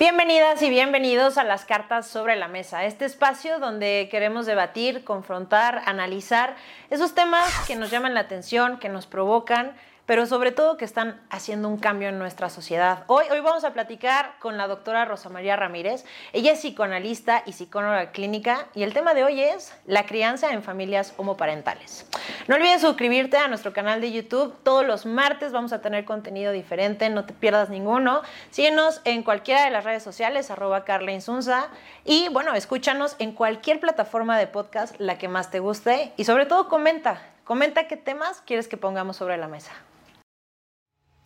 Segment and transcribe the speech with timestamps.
[0.00, 5.82] Bienvenidas y bienvenidos a las cartas sobre la mesa, este espacio donde queremos debatir, confrontar,
[5.84, 6.56] analizar
[6.88, 9.74] esos temas que nos llaman la atención, que nos provocan,
[10.10, 13.04] pero sobre todo que están haciendo un cambio en nuestra sociedad.
[13.06, 16.04] Hoy, hoy vamos a platicar con la doctora Rosa María Ramírez.
[16.32, 20.64] Ella es psicoanalista y psicóloga clínica y el tema de hoy es la crianza en
[20.64, 22.06] familias homoparentales.
[22.48, 24.52] No olvides suscribirte a nuestro canal de YouTube.
[24.64, 28.22] Todos los martes vamos a tener contenido diferente, no te pierdas ninguno.
[28.50, 31.68] Síguenos en cualquiera de las redes sociales, arroba Carla Insunza.
[32.04, 36.12] Y bueno, escúchanos en cualquier plataforma de podcast, la que más te guste.
[36.16, 39.70] Y sobre todo comenta, comenta qué temas quieres que pongamos sobre la mesa.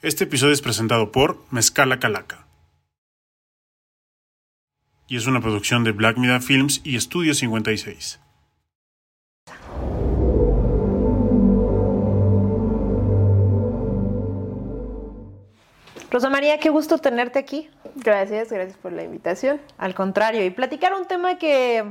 [0.05, 2.47] Este episodio es presentado por Mezcala Calaca.
[5.09, 8.21] Y es una producción de Black Mida Films y Estudio 56.
[16.11, 17.71] Rosa María, qué gusto tenerte aquí.
[17.95, 19.59] Gracias, gracias por la invitación.
[19.79, 21.83] Al contrario, y platicar un tema que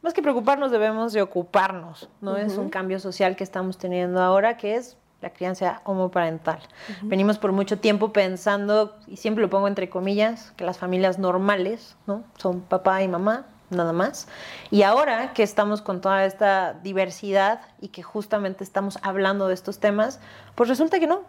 [0.00, 2.38] más que preocuparnos debemos de ocuparnos, ¿no?
[2.38, 6.60] Es un cambio social que estamos teniendo ahora, que es la crianza homoparental.
[7.02, 11.96] Venimos por mucho tiempo pensando, y siempre lo pongo entre comillas, que las familias normales,
[12.06, 12.24] ¿no?
[12.38, 14.28] Son papá y mamá, nada más.
[14.70, 19.78] Y ahora que estamos con toda esta diversidad y que justamente estamos hablando de estos
[19.78, 20.20] temas,
[20.54, 21.22] pues resulta que no,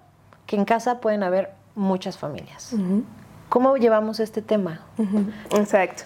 [0.46, 2.76] que en casa pueden haber muchas familias.
[3.50, 4.82] ¿Cómo llevamos este tema?
[5.52, 6.04] Exacto.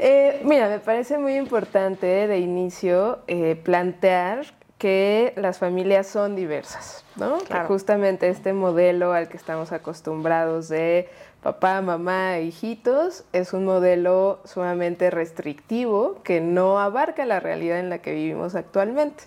[0.00, 7.04] Eh, mira, me parece muy importante de inicio eh, plantear que las familias son diversas,
[7.16, 7.38] ¿no?
[7.38, 11.08] Que justamente este modelo al que estamos acostumbrados de
[11.42, 17.98] papá, mamá, hijitos, es un modelo sumamente restrictivo que no abarca la realidad en la
[17.98, 19.24] que vivimos actualmente.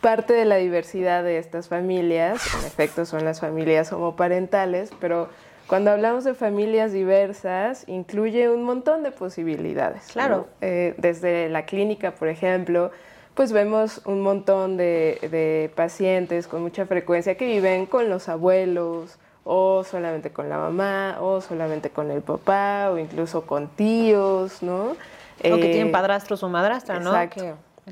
[0.00, 5.28] Parte de la diversidad de estas familias, en efecto, son las familias homoparentales, pero
[5.66, 10.06] cuando hablamos de familias diversas, incluye un montón de posibilidades.
[10.12, 10.46] Claro.
[10.60, 12.92] Eh, desde la clínica, por ejemplo,
[13.36, 19.84] pues vemos un montón de, pacientes con mucha frecuencia que viven con los abuelos o
[19.84, 24.96] solamente con la mamá o solamente con el papá o incluso con tíos, ¿no?
[25.38, 27.12] O que tienen eh, padrastros o madrastra, ¿no?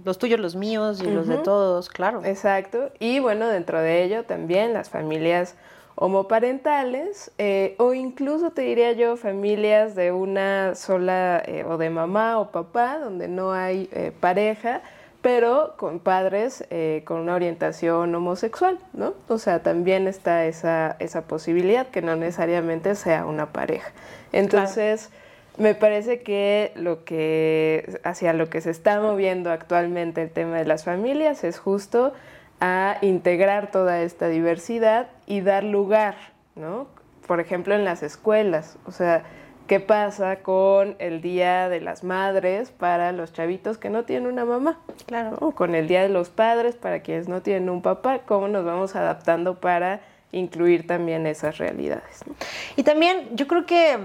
[0.03, 2.25] Los tuyos, los míos y los de todos, claro.
[2.25, 2.91] Exacto.
[2.99, 5.57] Y bueno, dentro de ello también las familias
[5.95, 12.41] homoparentales eh, o incluso te diría yo familias de una sola eh, o de mamá
[12.41, 13.91] o papá donde no hay
[14.21, 14.83] pareja
[15.25, 19.15] pero con padres eh, con una orientación homosexual, ¿no?
[19.29, 23.91] O sea, también está esa, esa posibilidad que no necesariamente sea una pareja.
[24.33, 25.09] Entonces,
[25.57, 30.67] me parece que lo que hacia lo que se está moviendo actualmente el tema de
[30.67, 32.13] las familias es justo
[32.61, 36.17] a integrar toda esta diversidad y dar lugar,
[36.55, 36.87] ¿no?
[37.27, 39.23] Por ejemplo, en las escuelas, o sea,
[39.67, 44.45] ¿Qué pasa con el Día de las Madres para los chavitos que no tienen una
[44.45, 44.79] mamá?
[45.07, 45.39] Claro.
[45.41, 48.21] O con el Día de los Padres para quienes no tienen un papá.
[48.27, 50.03] ¿Cómo nos vamos adaptando para
[50.33, 52.25] incluir también esas realidades?
[52.77, 53.99] Y también yo creo que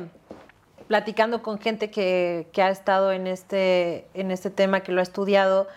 [0.88, 5.04] platicando con gente que, que ha estado en este, en este tema, que lo ha
[5.04, 5.68] estudiado,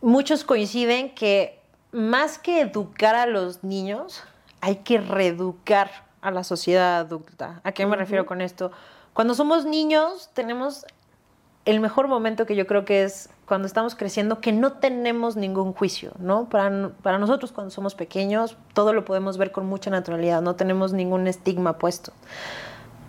[0.00, 1.60] muchos coinciden que
[1.92, 4.24] más que educar a los niños,
[4.62, 7.60] hay que reeducar a la sociedad adulta.
[7.64, 8.70] ¿A qué me refiero con esto?
[9.12, 10.86] Cuando somos niños tenemos
[11.64, 15.72] el mejor momento que yo creo que es cuando estamos creciendo, que no tenemos ningún
[15.72, 16.48] juicio, ¿no?
[16.48, 20.92] Para, para nosotros cuando somos pequeños, todo lo podemos ver con mucha naturalidad, no tenemos
[20.92, 22.12] ningún estigma puesto.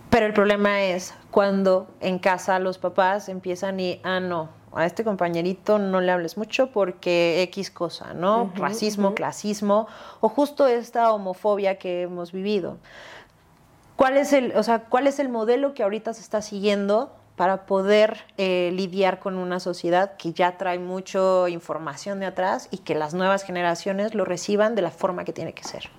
[0.10, 5.04] Pero el problema es cuando en casa los papás empiezan y, ah, no, a este
[5.04, 8.52] compañerito no le hables mucho porque X cosa, ¿no?
[8.56, 9.88] Racismo, clasismo
[10.20, 12.78] o justo esta homofobia que hemos vivido.
[13.96, 17.66] ¿Cuál es el, o sea, cuál es el modelo que ahorita se está siguiendo para
[17.66, 22.94] poder eh, lidiar con una sociedad que ya trae mucha información de atrás y que
[22.94, 25.90] las nuevas generaciones lo reciban de la forma que tiene que ser.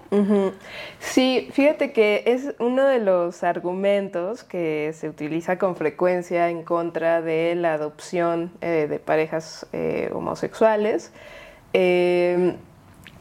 [1.00, 7.22] Sí, fíjate que es uno de los argumentos que se utiliza con frecuencia en contra
[7.22, 11.12] de la adopción eh, de parejas eh, homosexuales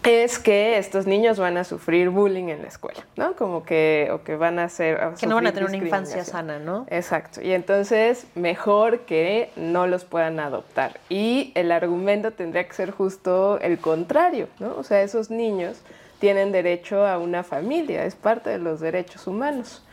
[0.03, 3.35] es que estos niños van a sufrir bullying en la escuela, ¿no?
[3.35, 4.99] Como que, o que van a ser...
[5.19, 6.85] que no van a tener una infancia sana, ¿no?
[6.89, 7.41] Exacto.
[7.41, 10.99] Y entonces, mejor que no los puedan adoptar.
[11.09, 14.75] Y el argumento tendría que ser justo el contrario, ¿no?
[14.75, 15.81] O sea, esos niños
[16.19, 19.83] tienen derecho a una familia, es parte de los derechos humanos.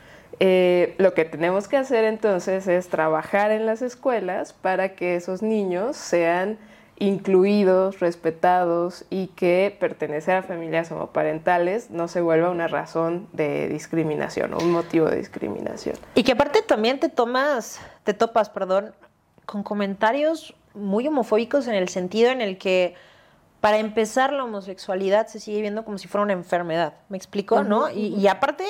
[0.40, 5.42] Eh, lo que tenemos que hacer entonces es trabajar en las escuelas para que esos
[5.42, 6.58] niños sean
[6.98, 14.52] incluidos, respetados y que pertenecer a familias homoparentales no se vuelva una razón de discriminación
[14.54, 15.96] o un motivo de discriminación.
[16.14, 18.94] Y que aparte también te tomas, te topas, perdón,
[19.46, 22.94] con comentarios muy homofóbicos en el sentido en el que
[23.60, 27.62] para empezar la homosexualidad se sigue viendo como si fuera una enfermedad, ¿me explico?
[27.62, 27.90] ¿No?
[27.90, 28.64] Y, y, aparte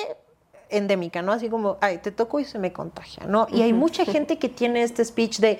[0.69, 1.31] endémica, ¿no?
[1.31, 3.47] Así como, ay, te toco y se me contagia, ¿no?
[3.51, 5.59] Y hay mucha gente que tiene este speech de,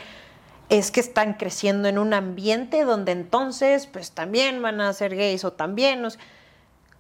[0.70, 5.44] es que están creciendo en un ambiente donde entonces pues también van a ser gays
[5.44, 6.10] o también, no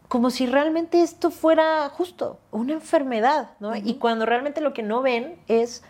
[0.09, 3.75] como si realmente esto fuera justo, una enfermedad, ¿no?
[3.75, 5.83] Y cuando realmente lo que no ven es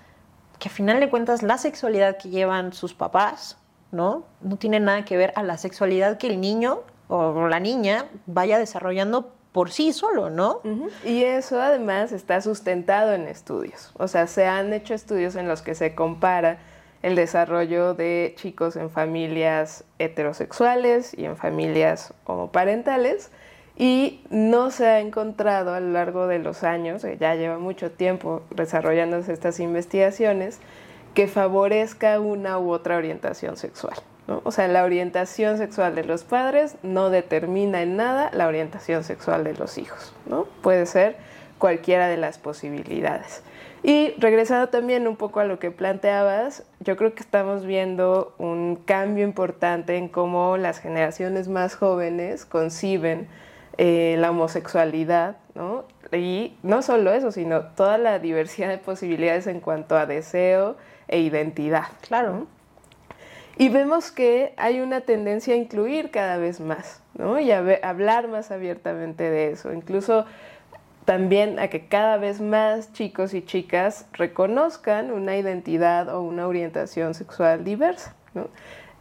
[0.60, 3.58] que a final de cuentas la sexualidad que llevan sus papás,
[3.92, 4.26] ¿no?
[4.42, 8.60] No tiene nada que ver a la sexualidad que el niño o la niña vaya
[8.60, 10.60] desarrollando por sí solo, ¿no?
[11.06, 13.92] Y eso además está sustentado en estudios.
[13.98, 16.60] O sea, se han hecho estudios en los que se compara
[17.02, 23.32] el desarrollo de chicos en familias heterosexuales y en familias homoparentales
[23.78, 28.42] y no se ha encontrado a lo largo de los años, ya lleva mucho tiempo
[28.54, 30.60] desarrollándose estas investigaciones,
[31.14, 33.96] que favorezca una u otra orientación sexual.
[34.44, 39.44] O sea, la orientación sexual de los padres no determina en nada la orientación sexual
[39.44, 40.14] de los hijos.
[40.28, 40.46] ¿no?
[40.62, 41.16] Puede ser
[41.58, 43.42] cualquiera de las posibilidades.
[43.82, 48.76] Y regresando también un poco a lo que planteabas, yo creo que estamos viendo un
[48.76, 53.28] cambio importante en cómo las generaciones más jóvenes conciben
[53.78, 55.86] eh, la homosexualidad, ¿no?
[56.12, 60.76] Y no solo eso, sino toda la diversidad de posibilidades en cuanto a deseo
[61.08, 61.86] e identidad.
[62.02, 62.48] Claro.
[63.58, 67.40] Y vemos que hay una tendencia a incluir cada vez más, ¿no?
[67.40, 69.72] Y a hablar más abiertamente de eso.
[69.72, 70.26] Incluso
[71.10, 77.16] también a que cada vez más chicos y chicas reconozcan una identidad o una orientación
[77.16, 78.14] sexual diversa.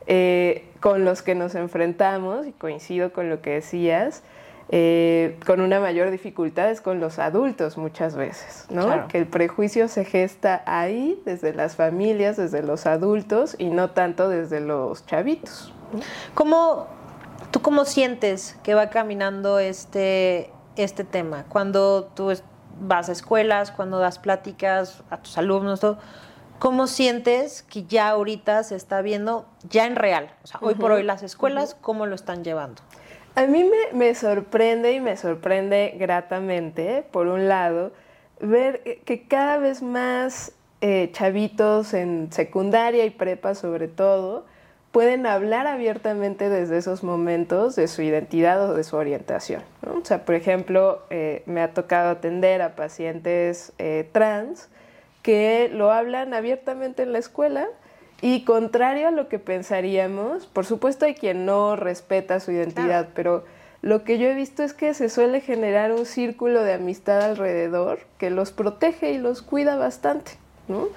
[0.07, 4.23] Eh, con los que nos enfrentamos, y coincido con lo que decías,
[4.71, 9.07] eh, con una mayor dificultad es con los adultos muchas veces, ¿no?
[9.09, 14.31] Que el prejuicio se gesta ahí, desde las familias, desde los adultos y no tanto
[14.31, 15.75] desde los chavitos.
[16.33, 16.87] ¿Cómo,
[17.51, 20.53] ¿Tú cómo sientes que va caminando este,
[20.83, 21.45] este tema?
[21.49, 22.33] Cuando tú
[22.81, 25.81] vas a escuelas, cuando das pláticas a tus alumnos,
[26.59, 30.31] ¿cómo sientes que ya ahorita se está viendo ya en real?
[30.45, 32.83] O sea, hoy por hoy las escuelas, ¿cómo lo están llevando?
[33.35, 37.93] A mí me, sorprende y me sorprende gratamente, por un lado,
[38.41, 44.45] ver que cada vez más eh, chavitos en secundaria y prepa sobre todo,
[44.93, 49.63] pueden hablar abiertamente desde esos momentos de su identidad o de su orientación.
[49.87, 54.69] O sea, por ejemplo, eh, me ha tocado atender a pacientes eh, trans
[55.23, 57.67] que lo hablan abiertamente en la escuela
[58.21, 63.45] y contrario a lo que pensaríamos, por supuesto hay quien no respeta su identidad, pero
[63.81, 68.01] lo que yo he visto es que se suele generar un círculo de amistad alrededor
[68.19, 70.33] que los protege y los cuida bastante,
[70.67, 70.89] ¿no?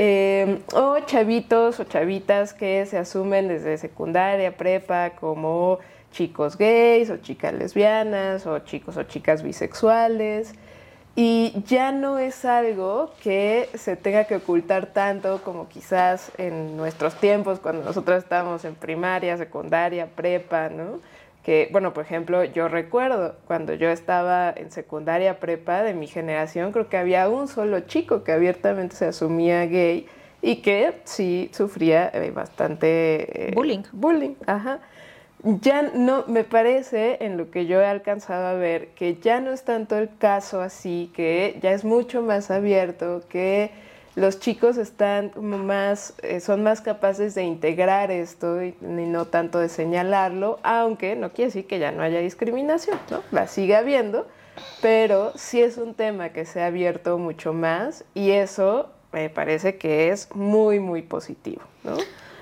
[0.00, 5.80] Eh, o chavitos o chavitas que se asumen desde secundaria, prepa, como
[6.12, 10.54] chicos gays o chicas lesbianas o chicos o chicas bisexuales.
[11.16, 17.16] Y ya no es algo que se tenga que ocultar tanto como quizás en nuestros
[17.16, 21.00] tiempos, cuando nosotros estábamos en primaria, secundaria, prepa, ¿no?
[21.48, 26.72] Que, bueno, por ejemplo, yo recuerdo cuando yo estaba en secundaria prepa de mi generación,
[26.72, 30.06] creo que había un solo chico que abiertamente se asumía gay
[30.42, 33.82] y que sí sufría eh, bastante eh, bullying.
[33.92, 34.80] Bullying, ajá.
[35.42, 39.50] Ya no, me parece, en lo que yo he alcanzado a ver, que ya no
[39.50, 43.70] es tanto el caso así, que ya es mucho más abierto, que
[44.18, 49.68] los chicos están más, eh, son más capaces de integrar esto y, no tanto de
[49.68, 53.22] señalarlo, aunque no quiere decir que ya no haya discriminación, ¿no?
[53.30, 54.26] La sigue habiendo,
[54.82, 59.78] pero sí es un tema que se ha abierto mucho más y eso me parece
[59.78, 61.96] que es muy, muy positivo, ¿no?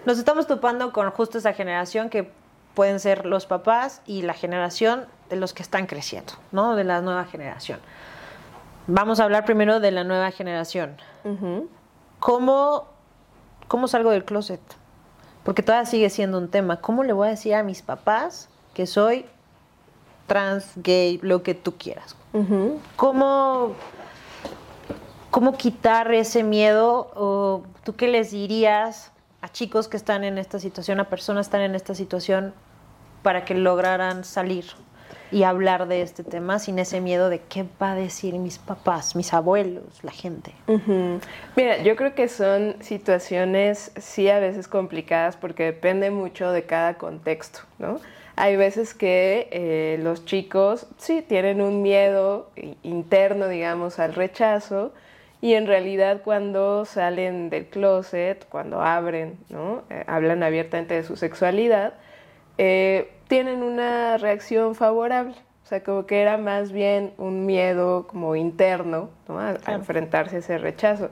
[0.07, 2.31] Nos estamos topando con justo esa generación que
[2.73, 6.75] pueden ser los papás y la generación de los que están creciendo, ¿no?
[6.75, 7.81] De la nueva generación.
[8.89, 10.97] Vamos a hablar primero de la nueva generación.
[12.21, 12.87] ¿Cómo,
[13.67, 14.61] ¿Cómo salgo del closet?
[15.43, 16.81] Porque todavía sigue siendo un tema.
[16.81, 19.27] ¿Cómo le voy a decir a mis papás que soy
[20.27, 22.17] trans, gay, lo que tú quieras?
[22.97, 23.73] ¿Cómo,
[25.31, 27.11] ¿Cómo quitar ese miedo?
[27.17, 31.49] ¿O tú qué les dirías a chicos que están en esta situación, a personas que
[31.49, 32.55] están en esta situación,
[33.23, 34.67] para que lograran salir?
[35.31, 39.17] Y hablar de este tema sin ese miedo de qué va a decir mis papás,
[39.17, 40.53] mis abuelos, la gente.
[41.57, 46.95] Mira, yo creo que son situaciones sí a veces complicadas porque depende mucho de cada
[46.95, 48.01] contexto, ¿no?
[48.39, 52.51] Hay veces que eh, los chicos sí tienen un miedo
[52.83, 54.93] interno, digamos, al rechazo
[55.41, 59.85] y en realidad cuando salen del closet, cuando abren, ¿no?
[59.89, 61.95] Eh, hablan abiertamente de su sexualidad,
[62.59, 65.35] eh, tienen una reacción favorable.
[65.65, 70.59] O sea, como que era más bien un miedo como interno a, enfrentarse a ese
[70.59, 71.11] rechazo.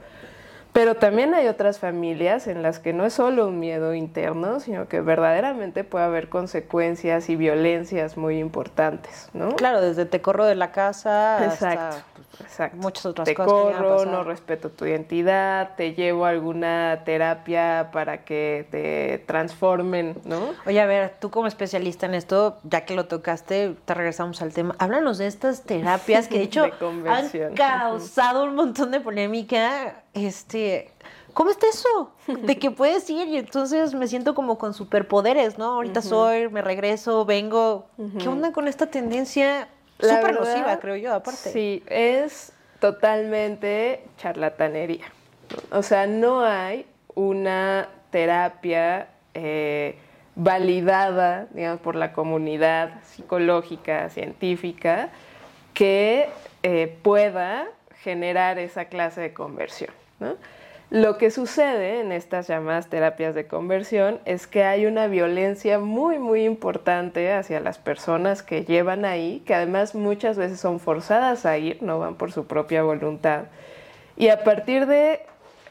[0.71, 4.87] Pero también hay otras familias en las que no es solo un miedo interno, sino
[4.87, 9.55] que verdaderamente puede haber consecuencias y violencias muy importantes, ¿no?
[9.55, 11.97] Claro, desde te corro de la casa Exacto.
[11.97, 12.77] hasta Exacto.
[12.77, 13.71] Muchas otras te cosas.
[13.71, 20.17] Te corro, no respeto tu identidad, te llevo a alguna terapia para que te transformen,
[20.25, 20.39] ¿no?
[20.65, 24.53] Oye, a ver, tú como especialista en esto, ya que lo tocaste, te regresamos al
[24.53, 24.75] tema.
[24.79, 26.65] Háblanos de estas terapias que de hecho
[27.07, 30.03] han causado un montón de polémica.
[30.13, 30.91] Este,
[31.33, 32.11] ¿cómo está eso?
[32.27, 35.73] De que puedes ir y entonces me siento como con superpoderes, ¿no?
[35.73, 37.85] Ahorita soy, me regreso, vengo.
[38.19, 39.67] ¿Qué onda con esta tendencia
[39.99, 41.51] Súper nociva, creo yo, aparte.
[41.51, 45.05] Sí, es totalmente charlatanería.
[45.71, 49.97] O sea, no hay una terapia eh,
[50.35, 55.09] validada, digamos, por la comunidad psicológica, científica,
[55.73, 56.29] que
[56.63, 57.67] eh, pueda
[58.01, 59.91] generar esa clase de conversión.
[60.19, 60.35] ¿no?
[60.95, 66.19] Lo que sucede en estas llamadas terapias de conversión es que hay una violencia muy,
[66.19, 71.57] muy importante hacia las personas que llevan ahí, que además muchas veces son forzadas a
[71.57, 73.47] ir, no van por su propia voluntad.
[74.15, 75.19] Y a partir de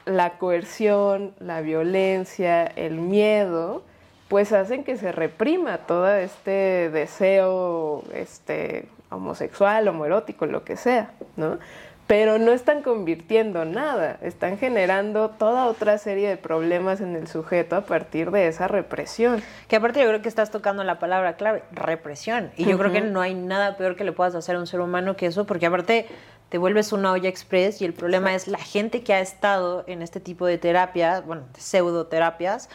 [0.05, 3.83] la coerción, la violencia, el miedo,
[4.29, 11.57] pues hacen que se reprima todo este deseo este, homosexual, homoerótico, lo que sea, ¿no?
[12.07, 17.77] Pero no están convirtiendo nada, están generando toda otra serie de problemas en el sujeto
[17.77, 19.43] a partir de esa represión.
[19.69, 22.51] Que aparte yo creo que estás tocando la palabra clave, represión.
[22.57, 24.81] Y yo creo que no hay nada peor que le puedas hacer a un ser
[24.81, 26.07] humano que eso, porque aparte
[26.51, 30.03] te vuelves una olla express y el problema es la gente que ha estado en
[30.03, 32.69] este tipo de terapias, bueno, pseudoterapias,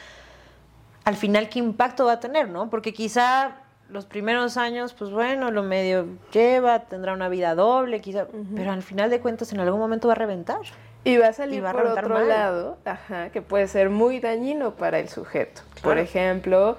[1.05, 2.69] al final qué impacto va a tener, ¿no?
[2.69, 3.57] Porque quizá
[3.89, 8.83] los primeros años, pues bueno, lo medio lleva, tendrá una vida doble, quizá, pero al
[8.83, 10.61] final de cuentas en algún momento va a reventar.
[11.05, 15.09] Y va a salir por otro lado, ajá, que puede ser muy dañino para el
[15.09, 15.61] sujeto.
[15.81, 16.77] Por ejemplo,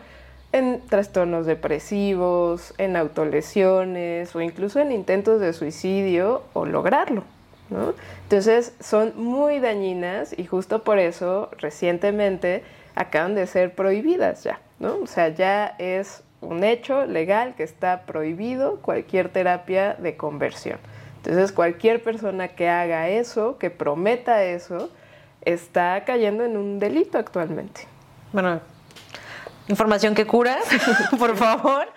[0.53, 7.25] en trastornos depresivos, en autolesiones o incluso en intentos de suicidio o lograrlo.
[7.71, 7.95] ¿no?
[8.25, 12.65] Entonces son muy dañinas y justo por eso recientemente
[12.95, 14.61] acaban de ser prohibidas ya.
[14.81, 14.97] ¿no?
[14.97, 20.79] O sea, ya es un hecho legal que está prohibido cualquier terapia de conversión.
[21.17, 24.91] Entonces, cualquier persona que haga eso, que prometa eso,
[25.43, 27.87] está cayendo en un delito actualmente.
[28.33, 28.61] Bueno,
[29.69, 30.59] información que cura,
[31.19, 31.89] por favor.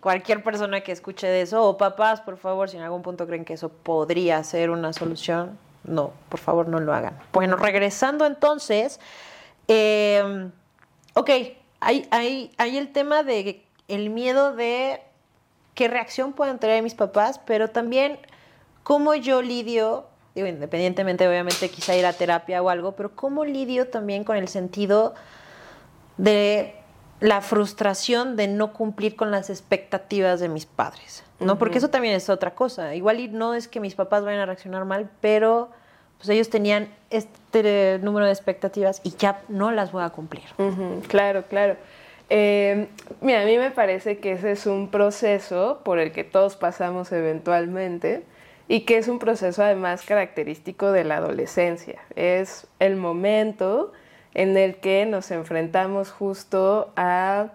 [0.00, 3.44] Cualquier persona que escuche de eso, o papás, por favor, si en algún punto creen
[3.44, 7.18] que eso podría ser una solución, no, por favor, no lo hagan.
[7.32, 9.00] Bueno, regresando entonces,
[9.68, 10.48] eh,
[11.14, 11.30] ok,
[11.80, 15.00] hay, hay, hay el tema de el miedo de
[15.74, 18.18] qué reacción puedan tener mis papás, pero también
[18.82, 24.24] cómo yo lidio, independientemente obviamente quizá ir a terapia o algo, pero cómo lidio también
[24.24, 25.14] con el sentido
[26.16, 26.74] de
[27.20, 31.58] la frustración de no cumplir con las expectativas de mis padres, ¿no?
[31.58, 32.94] Porque eso también es otra cosa.
[32.94, 35.70] Igual no es que mis papás vayan a reaccionar mal, pero
[36.18, 40.44] pues ellos tenían este número de expectativas y ya no las voy a cumplir.
[41.08, 41.76] Claro, claro.
[42.28, 42.88] Eh,
[43.20, 47.12] mira, a mí me parece que ese es un proceso por el que todos pasamos
[47.12, 48.24] eventualmente
[48.68, 52.00] y que es un proceso además característico de la adolescencia.
[52.16, 53.92] Es el momento
[54.34, 57.52] en el que nos enfrentamos justo a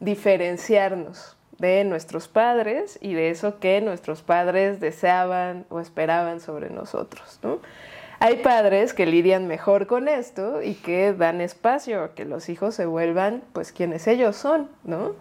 [0.00, 7.38] diferenciarnos de nuestros padres y de eso que nuestros padres deseaban o esperaban sobre nosotros.
[7.42, 7.58] ¿no?
[8.20, 12.74] Hay padres que lidian mejor con esto y que dan espacio a que los hijos
[12.74, 15.14] se vuelvan pues quienes ellos son, ¿no?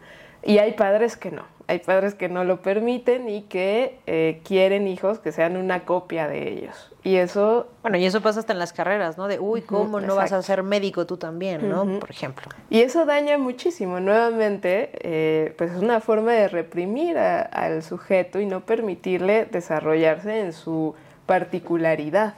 [0.43, 4.87] Y hay padres que no, hay padres que no lo permiten y que eh, quieren
[4.87, 6.91] hijos que sean una copia de ellos.
[7.03, 7.67] Y eso...
[7.83, 9.27] Bueno, y eso pasa hasta en las carreras, ¿no?
[9.27, 11.99] De, uy, ¿cómo no vas a ser médico tú también, ¿no?
[11.99, 12.49] Por ejemplo.
[12.69, 13.99] Y eso daña muchísimo.
[13.99, 20.51] Nuevamente, eh, pues es una forma de reprimir al sujeto y no permitirle desarrollarse en
[20.51, 22.35] su particularidad.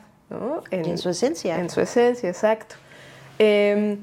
[0.71, 1.59] En, su esencia.
[1.59, 2.75] En su esencia, exacto.
[3.39, 4.01] Em,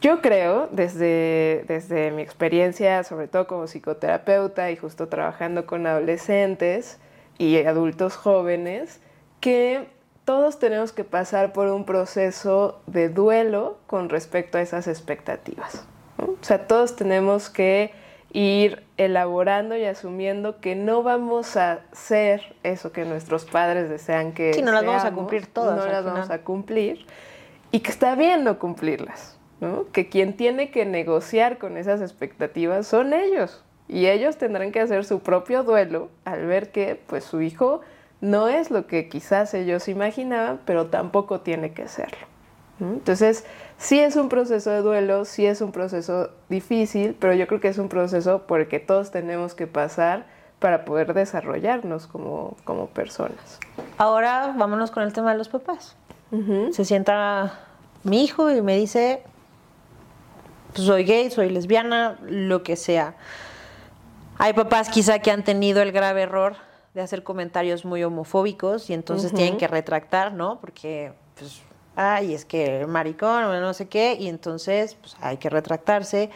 [0.00, 6.98] Yo creo, desde, desde mi experiencia, sobre todo como psicoterapeuta y justo trabajando con adolescentes
[7.38, 9.00] y adultos jóvenes,
[9.40, 9.88] que
[10.26, 15.84] todos tenemos que pasar por un proceso de duelo con respecto a esas expectativas.
[16.18, 17.92] O sea, todos tenemos que
[18.32, 24.52] ir elaborando y asumiendo que no vamos a ser eso que nuestros padres desean que
[24.54, 25.76] sí, no las vamos a cumplir todas.
[25.76, 27.06] No las vamos a cumplir
[27.70, 29.86] y que está bien no cumplirlas, ¿no?
[29.92, 35.04] Que quien tiene que negociar con esas expectativas son ellos y ellos tendrán que hacer
[35.04, 37.80] su propio duelo al ver que pues su hijo
[38.20, 42.35] no es lo que quizás ellos imaginaban, pero tampoco tiene que serlo.
[42.78, 43.44] Entonces,
[43.78, 47.68] sí es un proceso de duelo, sí es un proceso difícil, pero yo creo que
[47.68, 50.26] es un proceso por el que todos tenemos que pasar
[50.58, 53.58] para poder desarrollarnos como, como personas.
[53.98, 55.96] Ahora vámonos con el tema de los papás.
[56.72, 57.60] Se sienta
[58.02, 59.22] mi hijo y me dice,
[60.74, 63.14] pues, soy gay, soy lesbiana, lo que sea.
[64.38, 66.56] Hay papás quizá que han tenido el grave error
[66.92, 70.60] de hacer comentarios muy homofóbicos y entonces tienen que retractar, ¿no?
[70.60, 71.62] Porque, pues,
[71.96, 76.30] ay, es que maricón o no sé qué, y entonces pues, hay que retractarse,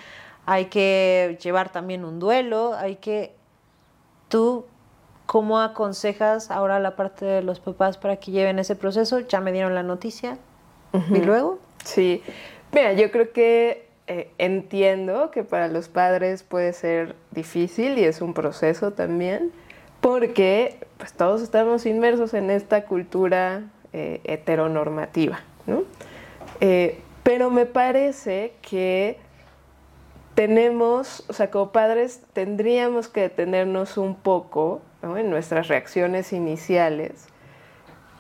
[0.47, 3.35] hay que llevar también un duelo, hay que...
[4.29, 4.65] ¿Tú
[5.27, 9.21] cómo aconsejas ahora la parte de los papás para que lleven ese proceso?
[9.21, 10.39] Ya me dieron la noticia.
[10.93, 11.59] ¿Y luego?
[11.85, 12.23] Sí,
[12.73, 18.21] mira, yo creo que eh, entiendo que para los padres puede ser difícil y es
[18.21, 19.53] un proceso también
[20.01, 23.63] porque pues todos estamos inmersos en esta cultura
[23.93, 25.41] eh, heteronormativa,
[26.61, 29.19] Eh, pero me parece que
[30.35, 37.27] tenemos, o sea, como padres tendríamos que detenernos un poco en nuestras reacciones iniciales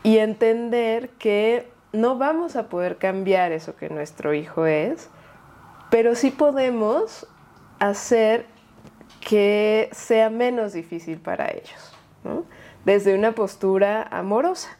[0.02, 5.08] y entender que no vamos a poder cambiar eso que nuestro hijo es,
[5.90, 7.26] pero sí podemos
[7.78, 8.46] hacer
[9.20, 11.92] que sea menos difícil para ellos,
[12.84, 14.79] desde una postura amorosa.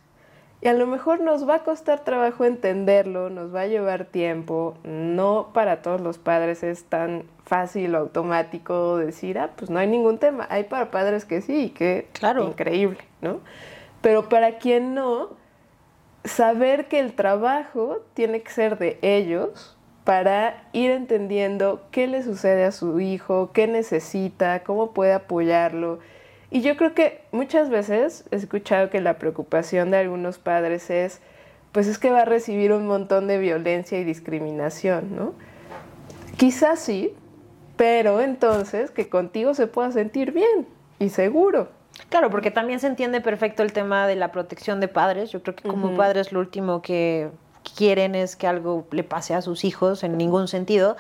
[0.63, 4.75] Y a lo mejor nos va a costar trabajo entenderlo, nos va a llevar tiempo,
[4.85, 9.87] no para todos los padres es tan fácil o automático decir, ah, pues no hay
[9.87, 12.45] ningún tema, hay para padres que sí, que claro.
[12.45, 13.41] increíble, ¿no?
[14.03, 15.31] Pero para quien no,
[16.25, 22.65] saber que el trabajo tiene que ser de ellos, para ir entendiendo qué le sucede
[22.65, 26.01] a su hijo, qué necesita, cómo puede apoyarlo.
[26.51, 31.21] Y yo creo que muchas veces he escuchado que la preocupación de algunos padres es,
[31.73, 35.35] pues es que va a recibir un montón de violencia y discriminación, ¿no?
[36.37, 37.15] Quizás sí,
[37.77, 40.67] pero entonces que contigo se pueda sentir bien
[40.99, 41.69] y seguro.
[42.09, 45.31] Claro, porque también se entiende perfecto el tema de la protección de padres.
[45.31, 47.31] Yo creo que como padres lo último que
[47.77, 50.97] quieren es que algo le pase a sus hijos en ningún sentido,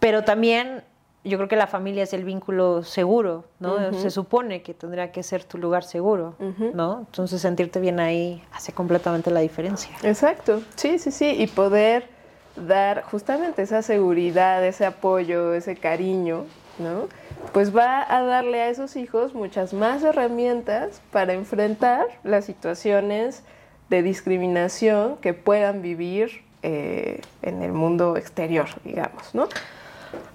[0.00, 0.84] pero también
[1.24, 3.92] yo creo que la familia es el vínculo seguro, ¿no?
[3.94, 6.34] Se supone que tendría que ser tu lugar seguro,
[6.74, 7.00] ¿no?
[7.00, 9.96] Entonces sentirte bien ahí hace completamente la diferencia.
[10.02, 12.08] Exacto, sí, sí, sí, y poder
[12.56, 16.44] dar justamente esa seguridad, ese apoyo, ese cariño,
[16.78, 17.08] ¿no?
[17.52, 23.42] Pues va a darle a esos hijos muchas más herramientas para enfrentar las situaciones
[23.88, 29.48] de discriminación que puedan vivir eh, en el mundo exterior, digamos, ¿no?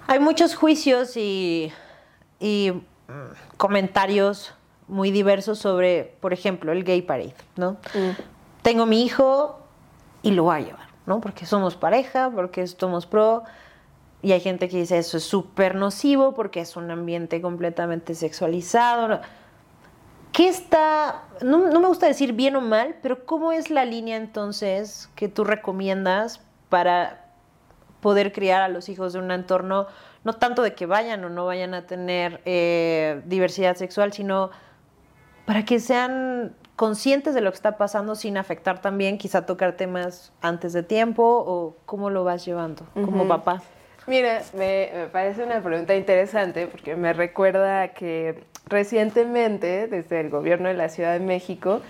[0.08, 1.72] Hay muchos juicios y,
[2.40, 2.74] y
[3.58, 4.54] comentarios
[4.88, 7.74] muy diversos sobre, por ejemplo, el gay parade, ¿no?
[7.94, 8.22] Mm.
[8.62, 9.60] Tengo mi hijo
[10.22, 11.22] y lo voy a llevar, ¿no?
[11.22, 13.44] Porque somos pareja, porque somos pro,
[14.22, 19.22] y hay gente que dice eso es súper nocivo porque es un ambiente completamente sexualizado.
[20.34, 25.10] ¿Qué está, no, me gusta decir bien o mal, pero cómo es la línea entonces
[25.16, 27.29] que tú recomiendas para
[28.02, 29.88] poder criar a los hijos de un entorno,
[30.24, 34.52] no tanto de que vayan o no vayan a tener eh, diversidad sexual, sino
[35.46, 40.32] para que sean conscientes de lo que está pasando sin afectar también, quizá tocar temas
[40.42, 43.62] antes de tiempo o cómo lo vas llevando como papá?
[44.08, 50.70] Mira, me, me, parece una pregunta interesante porque me recuerda que recientemente, desde el gobierno
[50.70, 51.82] de la Ciudad de México,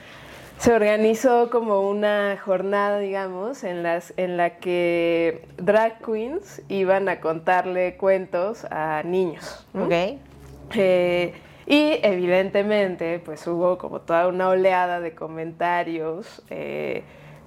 [0.60, 7.22] se organizó como una jornada, digamos, en, las, en la que drag queens iban a
[7.22, 9.66] contarle cuentos a niños.
[10.76, 11.34] Eh,
[11.66, 17.04] y evidentemente, pues hubo como toda una oleada de comentarios eh,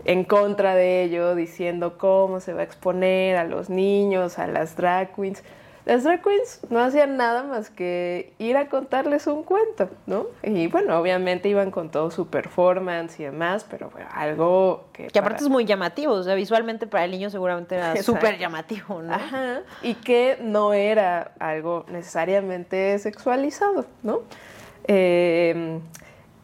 [0.06, 4.74] en contra de ello, diciendo cómo se va a exponer a los niños, a las
[4.74, 5.44] drag queens.
[5.84, 10.26] Las drag queens no hacían nada más que ir a contarles un cuento, ¿no?
[10.42, 15.08] Y bueno, obviamente iban con todo su performance y demás, pero bueno, algo que...
[15.08, 19.02] Que aparte es muy llamativo, o sea, visualmente para el niño seguramente era súper llamativo,
[19.02, 19.12] ¿no?
[19.12, 24.20] Ajá, y que no era algo necesariamente sexualizado, ¿no?
[24.86, 25.80] Eh,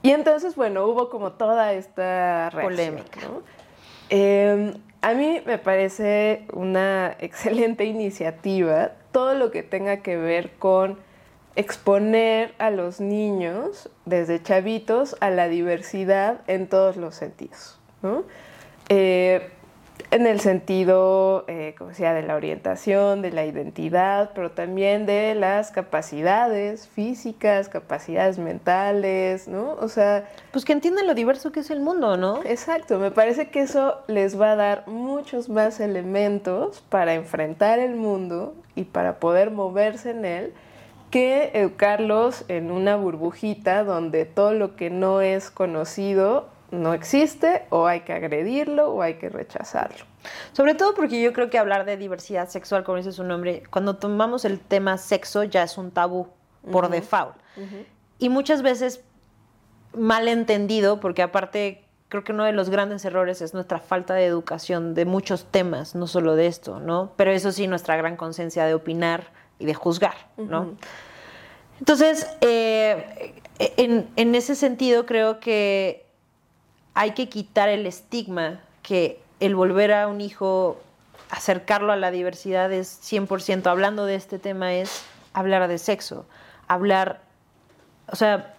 [0.03, 3.21] y entonces, bueno, hubo como toda esta polémica.
[3.23, 3.43] ¿no?
[4.11, 10.97] Eh, a mí me parece una excelente iniciativa todo lo que tenga que ver con
[11.57, 17.81] exponer a los niños desde chavitos a la diversidad en todos los sentidos.
[18.01, 18.23] ¿no?
[18.89, 19.51] Eh,
[20.11, 25.35] en el sentido, eh, como decía, de la orientación, de la identidad, pero también de
[25.35, 29.73] las capacidades físicas, capacidades mentales, ¿no?
[29.81, 30.29] O sea...
[30.51, 32.43] Pues que entiendan lo diverso que es el mundo, ¿no?
[32.45, 37.95] Exacto, me parece que eso les va a dar muchos más elementos para enfrentar el
[37.95, 40.55] mundo y para poder moverse en él
[41.11, 47.87] que educarlos en una burbujita donde todo lo que no es conocido no existe o
[47.87, 50.05] hay que agredirlo o hay que rechazarlo.
[50.53, 53.97] Sobre todo porque yo creo que hablar de diversidad sexual, como dice su nombre, cuando
[53.97, 56.29] tomamos el tema sexo ya es un tabú
[56.71, 57.37] por default.
[58.19, 59.03] Y muchas veces
[59.97, 64.25] mal entendido, porque aparte creo que uno de los grandes errores es nuestra falta de
[64.25, 67.13] educación de muchos temas, no solo de esto, ¿no?
[67.17, 70.77] Pero eso sí, nuestra gran conciencia de opinar y de juzgar, ¿no?
[71.79, 76.08] Entonces, eh, en, en ese sentido creo que
[76.99, 80.81] hay que quitar el estigma que el volver a un hijo,
[81.31, 86.27] acercarlo a la diversidad es 100%, hablando de este tema, es hablar de sexo,
[86.67, 87.21] hablar,
[88.09, 88.57] o sea,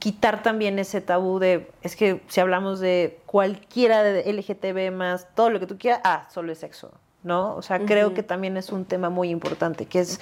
[0.00, 5.50] quitar también ese tabú de, es que si hablamos de cualquiera de LGTB más, todo
[5.50, 6.90] lo que tú quieras, ah, solo es sexo,
[7.26, 7.56] ¿no?
[7.56, 10.20] O sea, creo que también es un tema muy importante, que es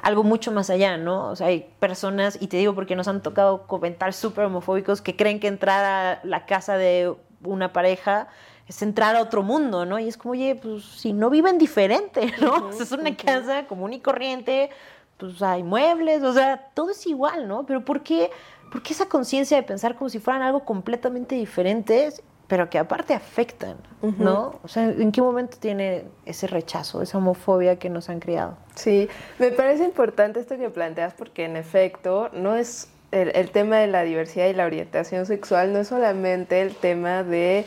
[0.00, 1.28] algo mucho más allá, ¿no?
[1.28, 5.14] O sea, hay personas, y te digo porque nos han tocado comentarios súper homofóbicos, que
[5.14, 7.14] creen que entrar a la casa de
[7.44, 8.28] una pareja
[8.66, 9.98] es entrar a otro mundo, ¿no?
[9.98, 12.70] Y es como, oye, pues si no viven diferente, ¿no?
[12.70, 14.70] es una casa común y corriente,
[15.18, 17.66] pues hay muebles, o sea, todo es igual, ¿no?
[17.66, 18.30] Pero ¿por qué,
[18.72, 22.14] por qué esa conciencia de pensar como si fueran algo completamente diferente,
[22.48, 23.76] pero que aparte afectan,
[24.18, 24.60] ¿no?
[24.62, 28.56] O sea, ¿en qué momento tiene ese rechazo, esa homofobia que nos han criado?
[28.74, 33.78] Sí, me parece importante esto que planteas porque en efecto no es el, el tema
[33.78, 37.66] de la diversidad y la orientación sexual, no es solamente el tema de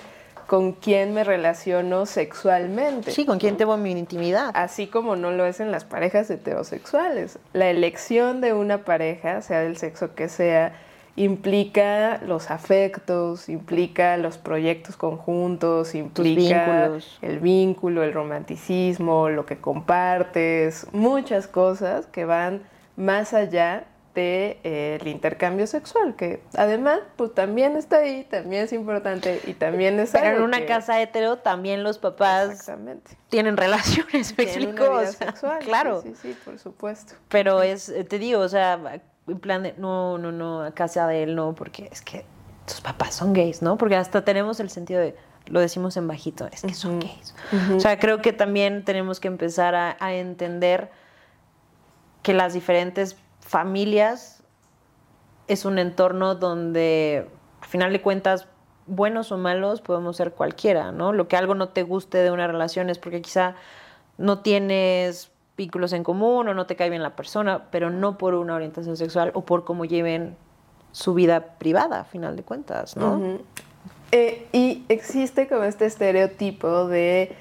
[0.49, 3.11] con quién me relaciono sexualmente.
[3.11, 4.49] Sí, con quién tengo mi intimidad.
[4.55, 7.37] Así como no lo es en las parejas heterosexuales.
[7.53, 10.73] La elección de una pareja, sea del sexo que sea,
[11.19, 16.89] implica los afectos, implica los proyectos conjuntos, implica
[17.21, 22.63] el vínculo, el romanticismo, lo que compartes, muchas cosas que van
[22.95, 29.41] más allá del eh, intercambio sexual, que además pues también está ahí, también es importante
[29.45, 32.71] y también es Pero en una casa hetero también los papás
[33.27, 35.05] tienen relaciones, ¿me explico?
[35.05, 36.01] sexual, claro.
[36.01, 37.15] Sí, sí, por supuesto.
[37.27, 41.23] Pero es, te digo, o sea, en plan de, no, no, no, a casa de
[41.23, 42.25] él no, porque es que
[42.65, 43.77] tus papás son gays, ¿no?
[43.77, 45.15] Porque hasta tenemos el sentido de,
[45.47, 47.33] lo decimos en bajito, es que son gays.
[47.75, 50.91] O sea, creo que también tenemos que empezar a, a entender
[52.21, 54.43] que las diferentes familias
[55.47, 57.27] es un entorno donde,
[57.61, 58.47] al final de cuentas,
[58.85, 61.13] buenos o malos, podemos ser cualquiera, ¿no?
[61.13, 63.55] Lo que algo no te guste de una relación es porque quizá
[64.17, 68.33] no tienes vínculos en común o no te cae bien la persona, pero no por
[68.33, 70.37] una orientación sexual o por cómo lleven
[70.93, 73.39] su vida privada, a final de cuentas, ¿no?
[74.13, 77.35] Eh, y existe como este estereotipo de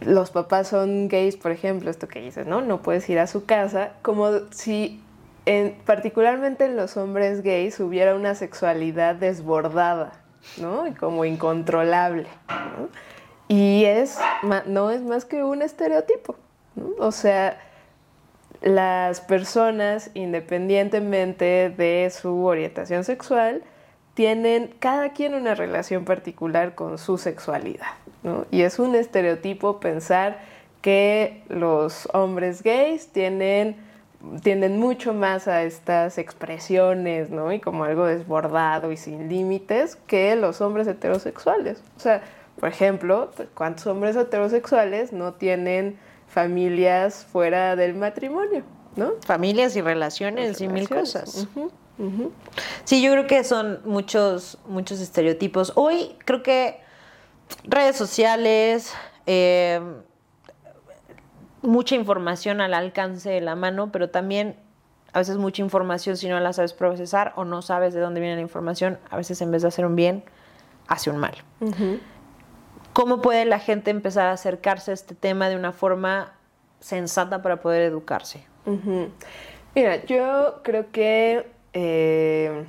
[0.00, 2.62] los papás son gays, por ejemplo, esto que dices, ¿no?
[2.62, 5.02] No puedes ir a su casa, como si
[5.44, 10.14] en, particularmente en los hombres gays hubiera una sexualidad desbordada,
[10.56, 10.86] ¿no?
[10.86, 12.26] Y como incontrolable.
[13.48, 14.18] Y es,
[14.66, 16.36] no es más que un estereotipo.
[16.98, 17.58] O sea,
[18.62, 23.62] las personas, independientemente de su orientación sexual,
[24.14, 27.92] tienen cada quien una relación particular con su sexualidad.
[28.22, 28.46] ¿no?
[28.50, 30.38] Y es un estereotipo pensar
[30.80, 33.76] que los hombres gays tienen
[34.42, 37.52] tienden mucho más a estas expresiones, ¿no?
[37.52, 41.82] Y como algo desbordado y sin límites que los hombres heterosexuales.
[41.96, 42.22] O sea,
[42.58, 48.64] por ejemplo, ¿cuántos hombres heterosexuales no tienen familias fuera del matrimonio,
[48.96, 49.12] ¿no?
[49.24, 51.46] Familias y relaciones y mil cosas.
[52.84, 55.72] Sí, yo creo que son muchos, muchos estereotipos.
[55.76, 56.80] Hoy creo que
[57.64, 58.92] redes sociales,
[59.26, 59.80] eh,
[61.62, 64.56] mucha información al alcance de la mano, pero también
[65.12, 68.36] a veces mucha información si no la sabes procesar o no sabes de dónde viene
[68.36, 70.24] la información, a veces en vez de hacer un bien,
[70.88, 71.34] hace un mal.
[72.94, 76.32] ¿Cómo puede la gente empezar a acercarse a este tema de una forma
[76.78, 78.46] sensata para poder educarse?
[79.74, 82.64] Mira, yo creo que eh,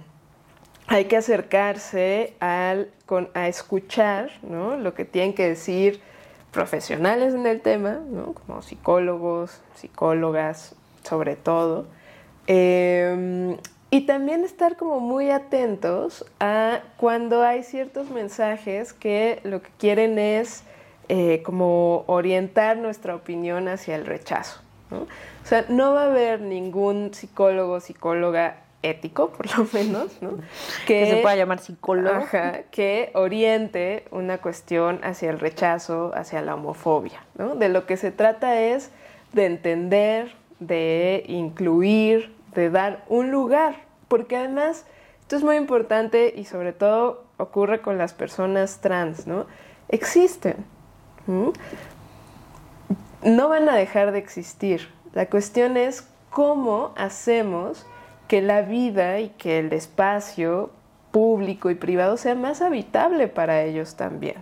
[0.87, 2.89] hay que acercarse al,
[3.35, 6.01] a escuchar lo que tienen que decir
[6.51, 7.99] profesionales en el tema,
[8.33, 11.85] como psicólogos, psicólogas, sobre todo.
[12.47, 13.57] Em,
[13.95, 20.19] y también estar como muy atentos a cuando hay ciertos mensajes que lo que quieren
[20.19, 20.63] es
[21.07, 24.59] eh, como orientar nuestra opinión hacia el rechazo.
[24.91, 30.11] O sea, no va a haber ningún psicólogo, psicóloga ético, por lo menos,
[30.85, 32.25] que, se pueda llamar psicólogo,
[32.71, 37.23] que oriente una cuestión hacia el rechazo, hacia la homofobia.
[37.55, 38.91] De lo que se trata es
[39.31, 44.85] de entender, de incluir, de dar un lugar, porque además
[45.21, 49.47] esto es muy importante y sobre todo ocurre con las personas trans, ¿no?
[49.89, 50.65] Existen.
[53.23, 54.89] No van a dejar de existir.
[55.13, 57.85] La cuestión es cómo hacemos
[58.27, 60.69] que la vida y que el espacio
[61.11, 64.35] público y privado sea más habitable para ellos también,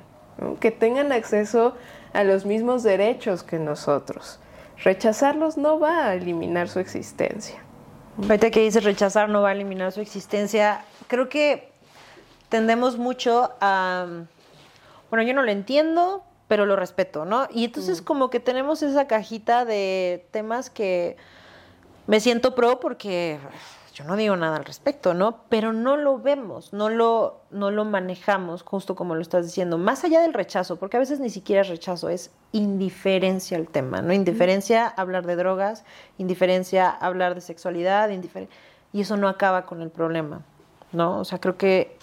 [0.59, 1.75] que tengan acceso
[2.13, 4.39] a los mismos derechos que nosotros.
[4.83, 7.61] Rechazarlos no va a eliminar su existencia.
[8.21, 11.71] Ahorita que dices rechazar no va a eliminar su existencia, creo que
[12.49, 14.05] tendemos mucho a...
[15.09, 17.47] Bueno, yo no lo entiendo, pero lo respeto, ¿no?
[17.51, 18.03] Y entonces mm.
[18.05, 21.17] como que tenemos esa cajita de temas que
[22.05, 23.39] me siento pro porque
[23.93, 25.43] yo no digo nada al respecto, ¿no?
[25.49, 30.03] Pero no lo vemos, no lo, no lo manejamos, justo como lo estás diciendo, más
[30.03, 34.11] allá del rechazo, porque a veces ni siquiera es rechazo, es indiferencia al tema, ¿no?
[34.11, 35.85] Indiferencia hablar de drogas,
[36.17, 38.09] indiferencia hablar de sexualidad,
[38.91, 40.41] y eso no acaba con el problema,
[40.91, 41.19] ¿no?
[41.19, 41.95] O sea, creo que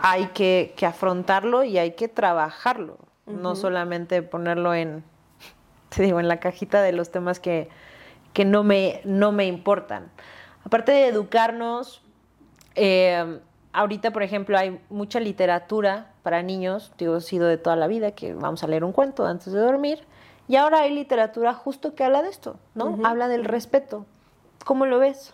[0.00, 5.04] hay que, afrontarlo y hay que trabajarlo, no solamente ponerlo en,
[5.94, 7.68] te digo, en la cajita de los temas que
[8.32, 10.10] que no me, no me importan.
[10.68, 12.02] Aparte de educarnos,
[12.74, 13.40] eh,
[13.72, 18.10] ahorita, por ejemplo, hay mucha literatura para niños, digo, ha sido de toda la vida,
[18.10, 20.00] que vamos a leer un cuento antes de dormir,
[20.46, 22.98] y ahora hay literatura justo que habla de esto, ¿no?
[23.02, 24.04] Habla del respeto.
[24.66, 25.32] ¿Cómo lo ves?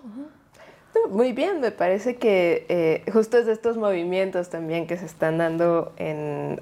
[1.10, 5.38] Muy bien, me parece que eh, justo es de estos movimientos también que se están
[5.38, 6.60] dando en,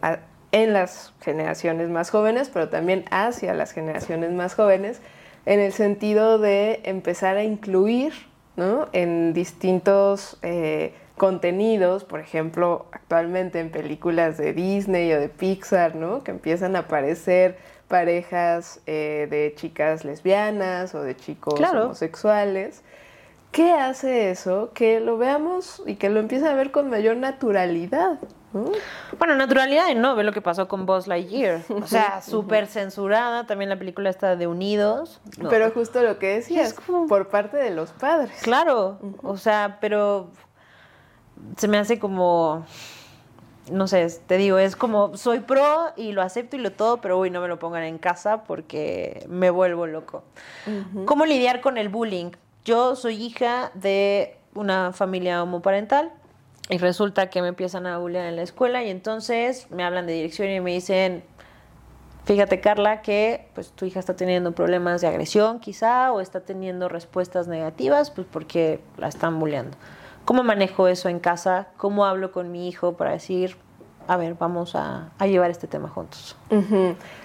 [0.51, 5.03] en las generaciones más jóvenes, pero también hacia las generaciones más jóvenes,
[5.45, 13.71] en el sentido de empezar a incluir en distintos eh, contenidos, por ejemplo, actualmente en
[13.71, 16.23] películas de Disney o de Pixar, ¿no?
[16.23, 17.57] que empiezan a aparecer
[17.88, 22.83] parejas eh, de chicas lesbianas o de chicos homosexuales.
[23.53, 24.71] ¿Qué hace eso?
[24.73, 28.19] Que lo veamos y que lo empiecen a ver con mayor naturalidad.
[29.19, 31.62] Bueno, naturalidad no, ve lo que pasó con Buzz Lightyear.
[31.69, 33.47] O sea, súper censurada.
[33.47, 35.21] También la película está de Unidos.
[35.49, 36.75] Pero justo lo que decías,
[37.09, 38.41] por parte de los padres.
[38.43, 40.31] Claro, o sea, pero
[41.57, 42.65] se me hace como
[43.71, 47.19] no sé, te digo, es como soy pro y lo acepto y lo todo, pero
[47.19, 50.25] uy, no me lo pongan en casa porque me vuelvo loco.
[51.05, 52.33] ¿Cómo lidiar con el bullying?
[52.65, 56.12] Yo soy hija de una familia homoparental
[56.68, 60.14] y resulta que me empiezan a bullear en la escuela y entonces me hablan de
[60.14, 61.25] dirección y me dicen,
[62.25, 66.88] fíjate Carla que pues tu hija está teniendo problemas de agresión quizá o está teniendo
[66.88, 69.77] respuestas negativas pues porque la están bulleando.
[70.25, 71.68] ¿Cómo manejo eso en casa?
[71.77, 73.57] ¿Cómo hablo con mi hijo para decir,
[74.07, 76.37] a ver, vamos a, llevar este tema juntos?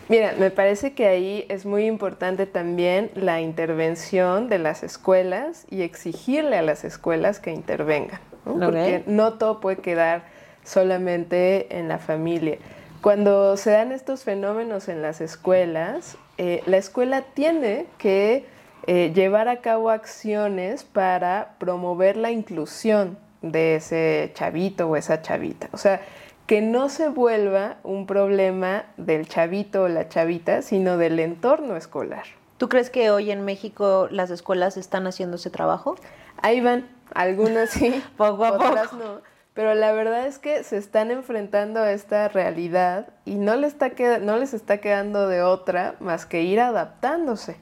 [0.09, 5.83] Mira, me parece que ahí es muy importante también la intervención de las escuelas y
[5.83, 8.19] exigirle a las escuelas que intervengan.
[8.53, 10.23] Porque no todo puede quedar
[10.63, 12.57] solamente en la familia.
[13.01, 18.45] Cuando se dan estos fenómenos en las escuelas, eh, la escuela tiene que
[18.85, 25.69] eh, llevar a cabo acciones para promover la inclusión de ese chavito o esa chavita.
[25.71, 26.01] O sea,
[26.47, 32.23] que no se vuelva un problema del chavito o la chavita, sino del entorno escolar.
[32.57, 35.95] ¿Tú crees que hoy en México las escuelas están haciendo ese trabajo?
[36.41, 39.21] Ahí van, algunas sí, poco a otras no.
[39.53, 43.89] Pero la verdad es que se están enfrentando a esta realidad y no, les está
[44.19, 47.57] no les está quedando de otra más que ir adaptándose.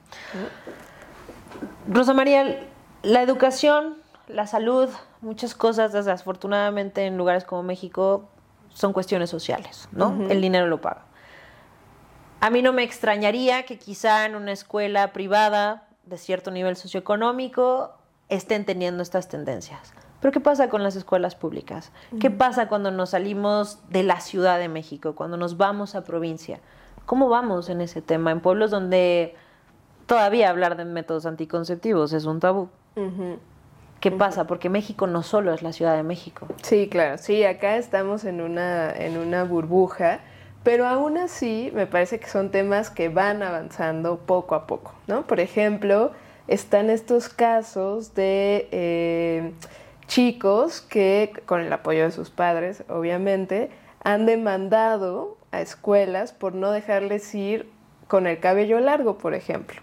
[1.88, 2.66] Rosa María,
[3.02, 3.96] la educación,
[4.28, 4.90] la salud,
[5.22, 8.28] muchas cosas, desafortunadamente en lugares como México,
[8.74, 10.28] son cuestiones sociales, ¿no?
[10.28, 11.06] El dinero lo paga.
[12.40, 17.95] A mí no me extrañaría que quizá en una escuela privada de cierto nivel socioeconómico
[18.28, 19.92] estén teniendo estas tendencias.
[20.20, 21.92] Pero ¿qué pasa con las escuelas públicas?
[22.20, 26.60] ¿Qué pasa cuando nos salimos de la Ciudad de México, cuando nos vamos a provincia?
[27.04, 28.32] ¿Cómo vamos en ese tema?
[28.32, 29.36] En pueblos donde
[30.06, 32.68] todavía hablar de métodos anticonceptivos es un tabú.
[34.00, 34.46] ¿Qué pasa?
[34.46, 36.46] Porque México no solo es la Ciudad de México.
[36.62, 37.18] Sí, claro.
[37.18, 40.20] Sí, acá estamos en una, en una burbuja,
[40.62, 45.26] pero aún así me parece que son temas que van avanzando poco a poco, ¿no?
[45.26, 46.12] Por ejemplo,
[46.48, 49.52] están estos casos de eh,
[50.06, 53.70] chicos que, con el apoyo de sus padres, obviamente,
[54.02, 57.68] han demandado a escuelas por no dejarles ir
[58.08, 59.80] con el cabello largo, por ejemplo.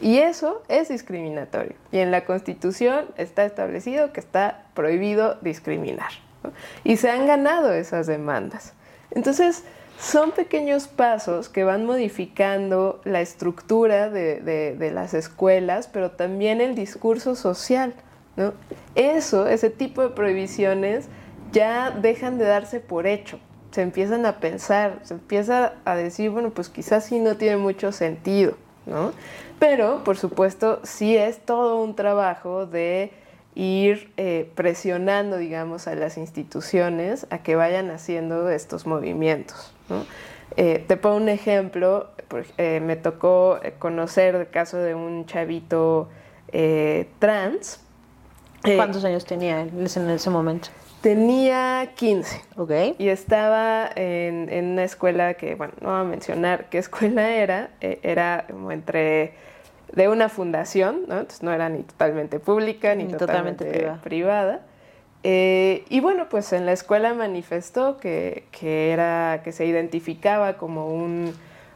[0.00, 1.74] Y eso es discriminatorio.
[1.92, 6.10] Y en la Constitución está establecido que está prohibido discriminar.
[6.84, 8.74] Y se han ganado esas demandas.
[9.12, 9.64] Entonces,
[10.02, 17.36] son pequeños pasos que van modificando la estructura de, las escuelas, pero también el discurso
[17.36, 17.94] social.
[18.96, 21.06] Eso, ese tipo de prohibiciones,
[21.52, 23.38] ya dejan de darse por hecho.
[23.70, 27.92] Se empiezan a pensar, se empieza a decir, bueno, pues quizás sí no tiene mucho
[27.92, 28.56] sentido.
[28.86, 29.12] ¿no?
[29.60, 33.12] Pero, por supuesto, sí es todo un trabajo de
[33.54, 39.72] ir eh, presionando, digamos, a las instituciones a que vayan haciendo estos movimientos.
[40.56, 42.08] Eh, te pongo un ejemplo,
[42.58, 46.08] eh, me tocó conocer el caso de un chavito
[47.18, 47.80] trans.
[48.62, 50.68] ¿Cuántos años tenía él en ese momento?
[51.02, 52.42] Tenía 15.
[52.56, 52.70] Ok.
[52.96, 57.70] Y estaba en, en, una escuela que, bueno, no voy a mencionar qué escuela era,
[57.80, 59.34] eh, era como entre
[59.92, 61.18] de una fundación, ¿no?
[61.18, 63.64] Entonces no era ni totalmente pública ni, totalmente,
[64.02, 64.60] privada.
[65.24, 71.32] Eh, y bueno, pues en la escuela manifestó que, era, que se identificaba como un,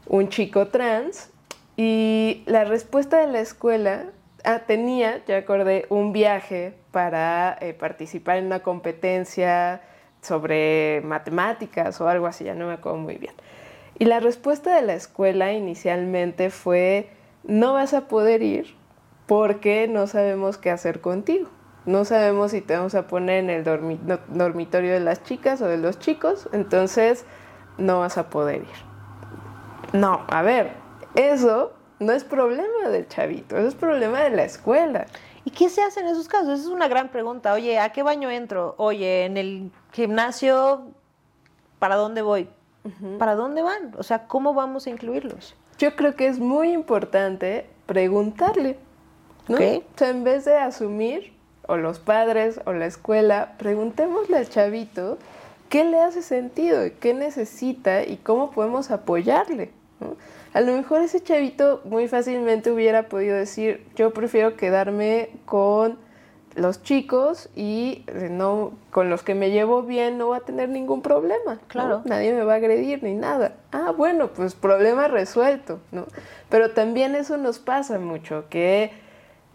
[0.07, 1.31] un chico trans
[1.77, 4.07] y la respuesta de la escuela
[4.45, 9.83] ah, tenía, ya acordé, un viaje para eh, participar en una competencia
[10.23, 13.35] sobre matemáticas o algo así, ya no me acuerdo muy bien.
[13.99, 17.11] Y la respuesta de la escuela inicialmente fue,
[17.45, 18.75] no vas a poder ir
[19.27, 21.49] porque no sabemos qué hacer contigo.
[21.87, 25.77] No sabemos si te vamos a poner en el dormitorio de las chicas o de
[25.77, 27.25] los chicos, entonces
[27.79, 29.99] no vas a poder ir.
[29.99, 30.73] No, a ver,
[31.15, 35.07] eso no es problema del chavito, eso es problema de la escuela.
[35.45, 36.49] ¿Y qué se hace en esos casos?
[36.49, 37.53] Esa es una gran pregunta.
[37.53, 38.75] Oye, ¿a qué baño entro?
[38.79, 40.89] Oye, en el gimnasio,
[41.79, 42.49] ¿para dónde voy?
[43.19, 43.95] ¿Para dónde van?
[43.97, 45.55] O sea, ¿cómo vamos a incluirlos?
[45.79, 48.77] Yo creo que es muy importante preguntarle,
[49.47, 49.57] ¿no?
[49.57, 51.36] O sea, en vez de asumir,
[51.67, 55.19] o los padres, o la escuela, preguntémosle al chavito
[55.69, 59.71] qué le hace sentido, qué necesita y cómo podemos apoyarle.
[60.01, 60.17] ¿no?
[60.53, 65.99] A lo mejor ese chavito muy fácilmente hubiera podido decir, yo prefiero quedarme con
[66.55, 70.71] los chicos y eh, no con los que me llevo bien no va a tener
[70.71, 71.59] ningún problema.
[71.69, 72.03] Claro.
[72.07, 73.57] Nadie me va a agredir ni nada.
[73.73, 76.07] Ah, bueno, pues problema resuelto, ¿no?
[76.49, 78.91] Pero también eso nos pasa mucho, que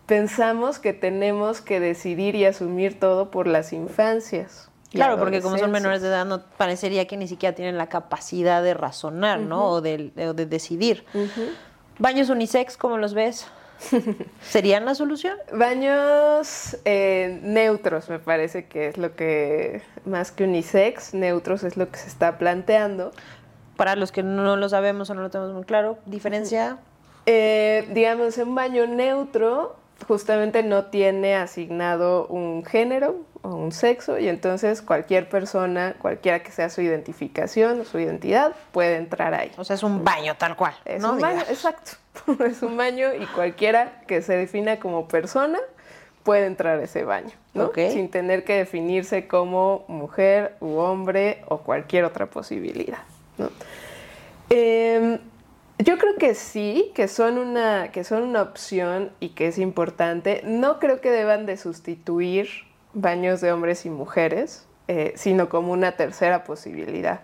[0.06, 4.70] pensamos que tenemos que decidir y asumir todo por las infancias.
[4.92, 8.62] Claro, porque como son menores de edad, no parecería que ni siquiera tienen la capacidad
[8.62, 9.70] de razonar, ¿no?
[9.70, 10.12] O de,
[10.50, 11.06] decidir.
[11.98, 13.48] ¿Baños unisex, cómo los ves?
[14.42, 15.38] ¿Serían la solución?
[15.54, 21.90] Baños eh, neutros, me parece que es lo que, más que unisex, neutros es lo
[21.90, 23.12] que se está planteando.
[23.78, 26.80] Para los que no lo sabemos o no lo tenemos muy claro, ¿diferencia?
[27.26, 34.28] Eh, digamos, un baño neutro justamente no tiene asignado un género o un sexo y
[34.28, 39.52] entonces cualquier persona, cualquiera que sea su identificación o su identidad, puede entrar ahí.
[39.58, 40.74] O sea, es un baño tal cual.
[40.86, 41.92] Es un baño, exacto.
[42.46, 45.60] es un baño y cualquiera que se defina como persona
[46.24, 47.72] puede entrar a ese baño, ¿no?
[47.74, 53.00] Sin tener que definirse como mujer u hombre o cualquier otra posibilidad,
[53.38, 53.50] ¿no?
[54.50, 55.18] Em,
[55.84, 60.42] yo creo que sí, que son, una, que son una opción y que es importante.
[60.46, 62.50] No creo que deban de sustituir
[62.94, 67.22] baños de hombres y mujeres, eh, sino como una tercera posibilidad.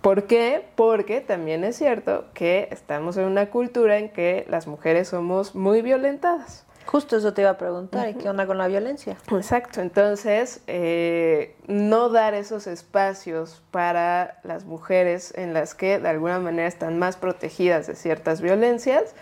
[0.00, 0.64] ¿Por qué?
[0.76, 5.82] Porque también es cierto que estamos en una cultura en que las mujeres somos muy
[5.82, 6.65] violentadas.
[6.86, 9.16] Justo eso te iba a preguntar, ¿y qué onda con la violencia?
[9.32, 16.38] Exacto, entonces eh, no dar esos espacios para las mujeres en las que de alguna
[16.38, 19.14] manera están más protegidas de ciertas violencias,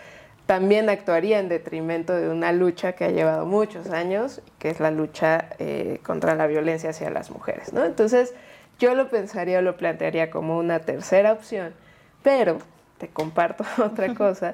[0.45, 4.91] también actuaría en detrimento de una lucha que ha llevado muchos años, que es la
[4.91, 7.73] lucha eh, contra la violencia hacia las mujeres.
[7.73, 7.83] ¿no?
[7.83, 8.35] Entonces,
[8.77, 11.73] yo lo pensaría o lo plantearía como una tercera opción,
[12.21, 12.59] pero
[12.99, 14.53] te comparto otra cosa.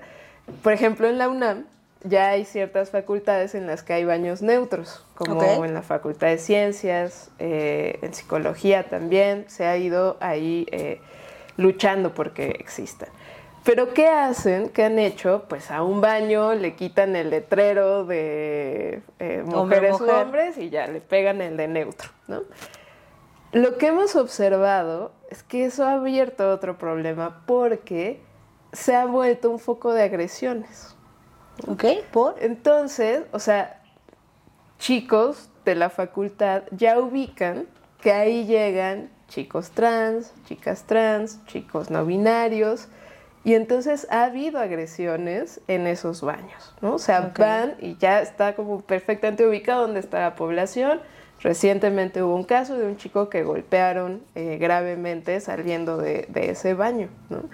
[0.63, 1.65] Por ejemplo, en la UNAM
[2.03, 6.37] ya hay ciertas facultades en las que hay baños neutros, como en la Facultad de
[6.37, 10.99] Ciencias, eh, en Psicología también, se ha ido ahí eh,
[11.57, 13.09] luchando porque existan.
[13.63, 14.69] Pero ¿qué hacen?
[14.69, 15.45] ¿Qué han hecho?
[15.47, 20.87] Pues a un baño le quitan el letrero de eh, mujeres o hombres y ya
[20.87, 22.41] le pegan el de neutro, ¿no?
[23.51, 28.21] Lo que hemos observado es que eso ha abierto otro problema porque
[28.71, 30.95] se ha vuelto un foco de agresiones.
[31.67, 31.85] ¿Ok?
[32.11, 32.35] ¿Por?
[32.39, 33.81] Entonces, o sea,
[34.79, 37.67] chicos de la facultad ya ubican
[38.01, 42.89] que ahí llegan chicos trans, chicas trans, chicos no binarios,
[43.43, 46.95] y entonces ha habido agresiones en esos baños, ¿no?
[46.95, 51.01] O sea, van y ya está como perfectamente ubicado donde está la población.
[51.39, 56.75] Recientemente hubo un caso de un chico que golpearon eh, gravemente saliendo de, de, ese
[56.75, 57.45] baño, ¿no?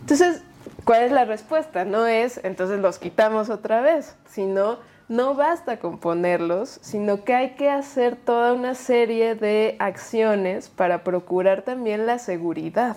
[0.00, 0.42] Entonces,
[0.84, 1.84] ¿cuál es la respuesta?
[1.84, 7.50] No es, entonces los quitamos otra vez, sino no basta con ponerlos, sino que hay
[7.56, 12.96] que hacer toda una serie de acciones para procurar también la seguridad.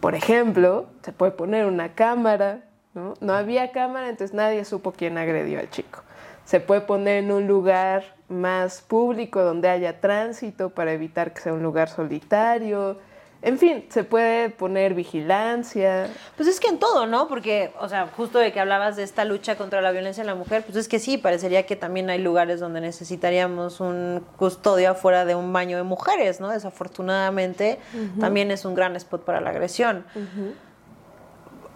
[0.00, 3.14] Por ejemplo, se puede poner una cámara, ¿no?
[3.20, 6.00] No había cámara, entonces nadie supo quién agredió al chico.
[6.44, 11.54] Se puede poner en un lugar más público donde haya tránsito para evitar que sea
[11.54, 12.98] un lugar solitario.
[13.40, 16.08] En fin, se puede poner vigilancia.
[16.36, 17.28] Pues es que en todo, ¿no?
[17.28, 20.34] Porque, o sea, justo de que hablabas de esta lucha contra la violencia en la
[20.34, 25.24] mujer, pues es que sí, parecería que también hay lugares donde necesitaríamos un custodio afuera
[25.24, 26.48] de un baño de mujeres, ¿no?
[26.48, 27.78] Desafortunadamente,
[28.18, 30.04] también es un gran spot para la agresión.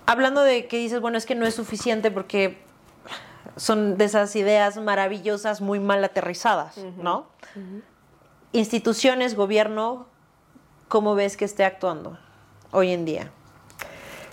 [0.06, 2.58] Hablando de que dices, bueno, es que no es suficiente porque
[3.54, 7.26] son de esas ideas maravillosas muy mal aterrizadas, ¿no?
[8.50, 10.08] Instituciones, gobierno,
[10.92, 12.18] ¿cómo ves que esté actuando
[12.70, 13.30] hoy en día?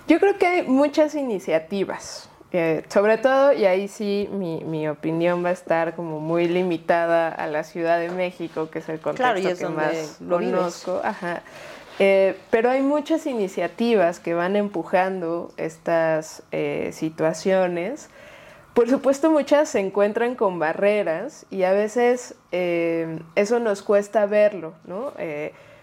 [0.09, 5.49] Yo creo que hay muchas iniciativas, eh, sobre todo, y ahí sí mi, opinión va
[5.49, 9.69] a estar como muy limitada a la Ciudad de México, que es el contexto que
[9.69, 11.01] más conozco.
[11.97, 18.09] Eh, pero hay muchas iniciativas que van empujando estas eh, situaciones.
[18.73, 25.13] Por supuesto, muchas se encuentran con barreras y a veces eso nos cuesta verlo, ¿no?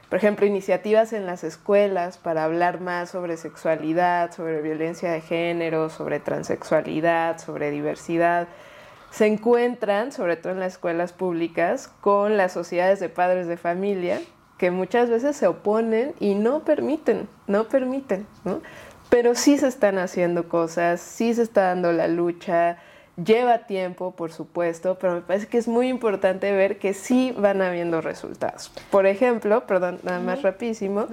[0.08, 5.90] Por ejemplo, iniciativas en las escuelas para hablar más sobre sexualidad, sobre violencia de género,
[5.90, 8.46] sobre transexualidad, sobre diversidad,
[9.10, 14.20] se encuentran, sobre todo en las escuelas públicas, con las sociedades de padres de familia,
[14.58, 18.26] que muchas veces se oponen y no permiten, no permiten.
[19.08, 22.78] Pero sí se están haciendo cosas, sí se está dando la lucha,
[23.24, 27.62] Lleva tiempo, por supuesto, pero me parece que es muy importante ver que sí van
[27.62, 28.70] habiendo resultados.
[28.90, 31.06] Por ejemplo, perdón, nada más rapidísimo,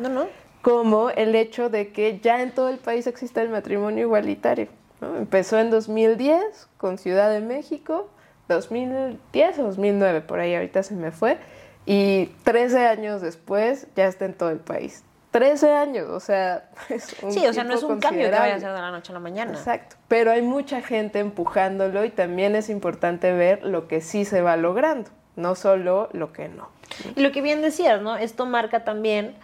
[0.62, 4.68] como el hecho de que ya en todo el país existe el matrimonio igualitario.
[5.02, 8.10] Empezó en 2010 con Ciudad de México,
[8.50, 11.38] 2010 o 2009, por ahí ahorita se me fue,
[11.86, 15.04] y 13 años después ya está en todo el país.
[15.34, 18.56] 13 años, o sea, es un Sí, o sea, no es un cambio que vaya
[18.56, 19.52] a ser de la noche a la mañana.
[19.52, 24.44] Exacto, pero hay mucha gente empujándolo y también es importante ver lo que sí se
[24.44, 26.70] va logrando, no solo lo que no.
[27.16, 28.16] Y lo que bien decías, ¿no?
[28.16, 29.36] Esto marca también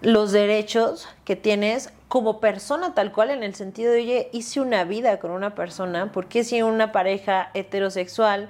[0.00, 4.84] los derechos que tienes como persona tal cual en el sentido de, oye, hice una
[4.84, 8.48] vida con una persona, ¿por qué si una pareja heterosexual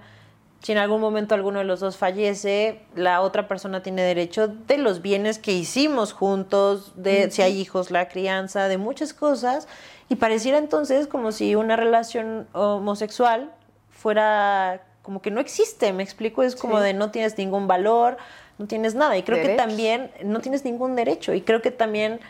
[0.62, 4.78] si en algún momento alguno de los dos fallece, la otra persona tiene derecho de
[4.78, 9.66] los bienes que hicimos juntos, de si hay hijos, la crianza, de muchas cosas.
[10.08, 13.50] Y pareciera entonces como si una relación homosexual
[13.90, 18.16] fuera como que no existe, me explico, es como de no tienes ningún valor,
[18.58, 19.16] no tienes nada.
[19.16, 21.34] Y creo que también no tienes ningún derecho.
[21.34, 22.20] Y creo que también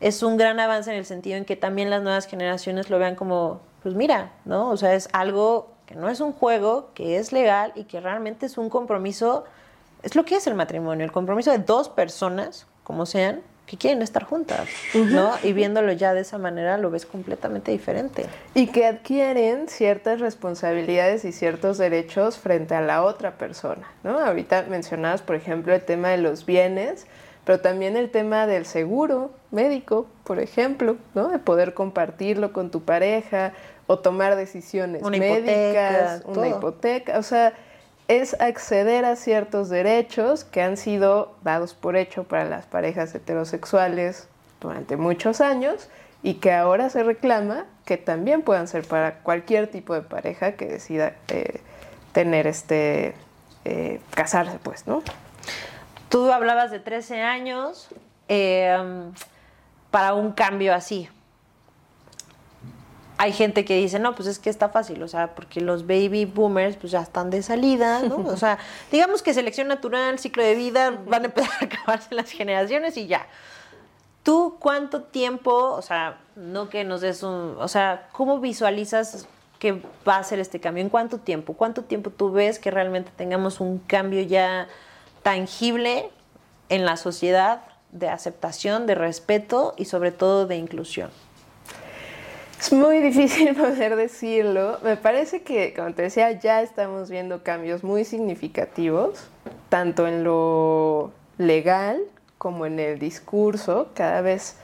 [0.00, 3.14] es un gran avance en el sentido en que también las nuevas generaciones lo vean
[3.14, 4.70] como, pues mira, ¿no?
[4.70, 8.46] O sea, es algo que no es un juego, que es legal y que realmente
[8.46, 9.44] es un compromiso,
[10.02, 14.02] es lo que es el matrimonio, el compromiso de dos personas, como sean, que quieren
[14.02, 15.32] estar juntas, ¿no?
[15.42, 18.26] Y viéndolo ya de esa manera lo ves completamente diferente.
[18.54, 24.18] Y que adquieren ciertas responsabilidades y ciertos derechos frente a la otra persona, ¿no?
[24.18, 27.06] Ahorita mencionabas, por ejemplo, el tema de los bienes,
[27.46, 31.28] pero también el tema del seguro médico, por ejemplo, ¿no?
[31.28, 33.52] De poder compartirlo con tu pareja
[33.86, 37.54] o tomar decisiones médicas, una hipoteca, o sea,
[38.08, 44.28] es acceder a ciertos derechos que han sido dados por hecho para las parejas heterosexuales
[44.60, 45.88] durante muchos años
[46.22, 50.66] y que ahora se reclama que también puedan ser para cualquier tipo de pareja que
[50.66, 51.60] decida eh,
[52.12, 53.14] tener este,
[53.64, 55.02] eh, casarse, pues, ¿no?
[56.08, 57.88] Tú hablabas de 13 años.
[58.28, 58.74] Eh,
[59.94, 61.08] para un cambio así?
[63.16, 66.24] Hay gente que dice, no, pues es que está fácil, o sea, porque los baby
[66.24, 68.16] boomers pues ya están de salida, ¿no?
[68.16, 68.58] O sea,
[68.92, 73.06] digamos que selección natural, ciclo de vida, van a empezar a acabarse las generaciones y
[73.06, 73.26] ya.
[74.24, 79.80] ¿Tú cuánto tiempo, o sea, no que nos des un, o sea, cómo visualizas que
[80.06, 80.82] va a ser este cambio?
[80.82, 81.54] ¿En cuánto tiempo?
[81.54, 84.66] ¿Cuánto tiempo tú ves que realmente tengamos un cambio ya
[85.22, 86.10] tangible
[86.68, 87.62] en la sociedad
[87.92, 91.10] de aceptación, de respeto y sobre todo de inclusión?
[92.64, 94.78] Es muy difícil poder decirlo.
[94.82, 99.28] Me parece que, como te decía, ya estamos viendo cambios muy significativos,
[99.68, 102.00] tanto en lo legal
[102.38, 103.90] como en el discurso.
[103.92, 104.56] Cada vez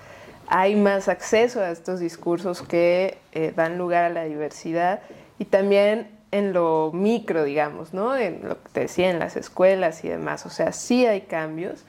[0.46, 5.01] hay más acceso a estos discursos que eh, dan lugar a la diversidad
[5.38, 8.16] y también en lo micro, digamos, ¿no?
[8.16, 10.46] En lo que te decía, en las escuelas y demás.
[10.46, 11.84] O sea, sí hay cambios,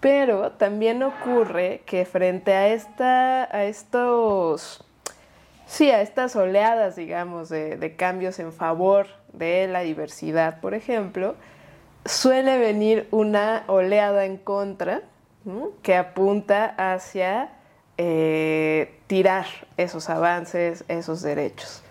[0.00, 4.84] pero también ocurre que frente a, esta, a estos,
[5.66, 11.34] sí, a estas oleadas, digamos, de, de cambios en favor de la diversidad, por ejemplo,
[12.04, 15.02] suele venir una oleada en contra
[15.82, 17.50] que apunta hacia
[17.98, 19.46] eh, tirar
[19.76, 21.82] esos avances, esos derechos.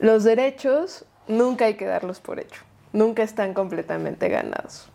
[0.00, 2.62] Los derechos nunca hay que darlos por hecho,
[2.92, 4.90] nunca están completamente ganados.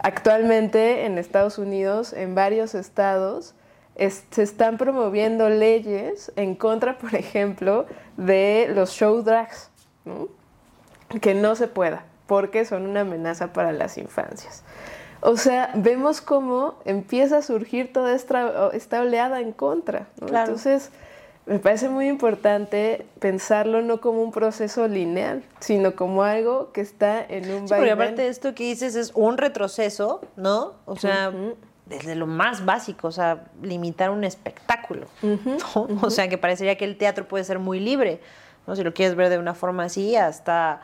[0.00, 3.54] Actualmente en Estados Unidos, en varios estados,
[3.96, 7.86] se están promoviendo leyes en contra, por ejemplo,
[8.16, 9.70] de los show drags,
[11.20, 14.64] que no se pueda, porque son una amenaza para las infancias.
[15.20, 20.06] O sea, vemos cómo empieza a surgir toda esta, esta oleada en contra.
[20.20, 20.90] Entonces,
[21.46, 27.24] me parece muy importante pensarlo no como un proceso lineal, sino como algo que está
[27.24, 30.74] en un sí, Porque aparte de esto que dices es un retroceso, ¿no?
[30.86, 31.32] O sea,
[31.86, 35.06] desde lo más básico, o sea, limitar un espectáculo.
[36.02, 38.20] O sea, que parecería que el teatro puede ser muy libre,
[38.66, 38.76] ¿no?
[38.76, 40.82] Si lo quieres ver de una forma así, hasta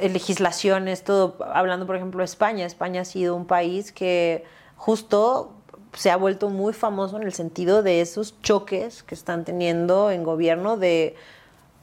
[0.00, 4.44] legislaciones, todo, hablando por ejemplo de España, España ha sido un país que
[4.76, 5.52] justo
[5.92, 10.24] se ha vuelto muy famoso en el sentido de esos choques que están teniendo en
[10.24, 11.14] gobierno de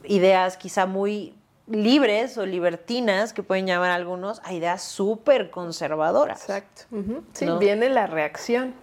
[0.04, 1.34] ideas quizá muy
[1.72, 6.42] libres o libertinas, que pueden llamar algunos, a ideas súper conservadoras.
[6.42, 6.84] Exacto.
[7.34, 8.74] Sí, viene la reacción.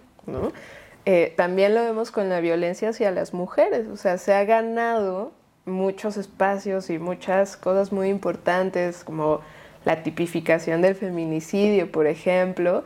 [1.05, 5.31] Eh, también lo vemos con la violencia hacia las mujeres, o sea, se ha ganado
[5.65, 9.41] muchos espacios y muchas cosas muy importantes como
[9.85, 12.83] la tipificación del feminicidio, por ejemplo,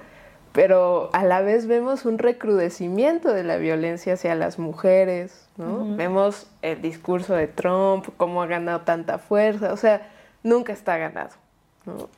[0.54, 5.96] pero a la vez vemos un recrudecimiento de la violencia hacia las mujeres, ¿no?
[5.96, 10.08] Vemos el discurso de Trump, cómo ha ganado tanta fuerza, o sea,
[10.44, 11.32] nunca está ganado.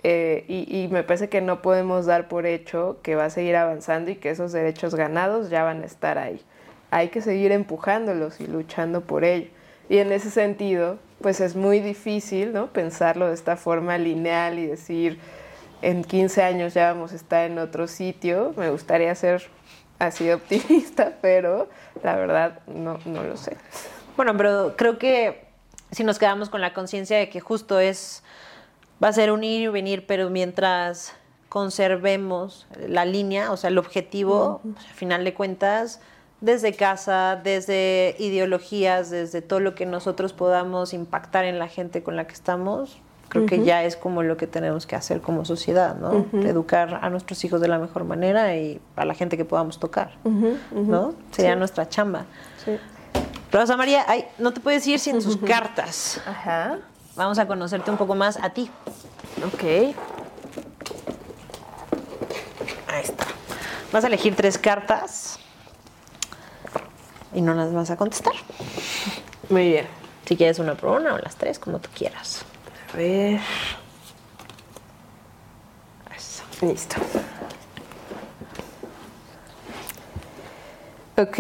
[0.04, 3.56] Eh, y, y, me parece que no podemos dar por hecho que va a seguir
[3.56, 6.40] avanzando y que esos derechos ganados ya van a estar ahí.
[6.92, 9.50] Hay que seguir empujándolos y luchando por ello.
[9.90, 12.68] Y en ese sentido, pues es muy difícil, ¿no?
[12.68, 15.20] Pensarlo de esta forma lineal y decir,
[15.86, 18.54] en 15 años ya vamos a estar en otro sitio.
[18.58, 19.44] Me gustaría ser
[20.00, 21.70] así optimista, pero
[22.02, 23.56] la verdad no, no lo sé.
[24.18, 25.46] Bueno, pero creo que
[25.92, 28.24] si nos quedamos con la conciencia de que justo es,
[29.02, 31.14] va a ser un ir y venir, pero mientras
[31.50, 36.02] conservemos la línea, o sea, el objetivo, pues, al final de cuentas,
[36.42, 42.16] desde casa, desde ideologías, desde todo lo que nosotros podamos impactar en la gente con
[42.16, 42.98] la que estamos,
[43.30, 46.26] creo que ya es como lo que tenemos que hacer como sociedad, ¿no?
[46.44, 50.18] Educar a nuestros hijos de la mejor manera y a la gente que podamos tocar,
[50.72, 51.14] ¿no?
[51.32, 52.26] Sería nuestra chamba.
[52.64, 52.78] Sí.
[53.52, 56.22] Rosa María, ay, no te puedes ir sin sus cartas.
[56.26, 56.80] Ajá.
[57.16, 58.70] Vamos a conocerte un poco más a ti.
[59.46, 59.64] Ok.
[62.88, 63.26] Ahí está.
[63.94, 65.40] Vas a elegir tres cartas
[67.34, 68.34] y no las vas a contestar.
[69.50, 69.88] Muy bien.
[70.26, 72.44] Si quieres una por una o las tres, como tú quieras.
[72.96, 73.40] A ver.
[76.16, 76.44] Eso.
[76.62, 76.96] Listo.
[81.18, 81.38] Ok.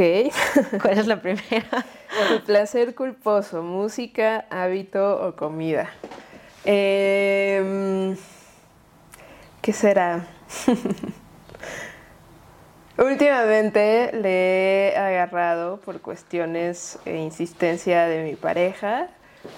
[0.81, 1.85] ¿Cuál es la primera?
[2.45, 5.89] Placer culposo, música, hábito o comida.
[6.65, 8.17] Em,
[9.61, 10.27] ¿Qué será?
[12.97, 19.09] Últimamente le he agarrado por cuestiones e insistencia de mi pareja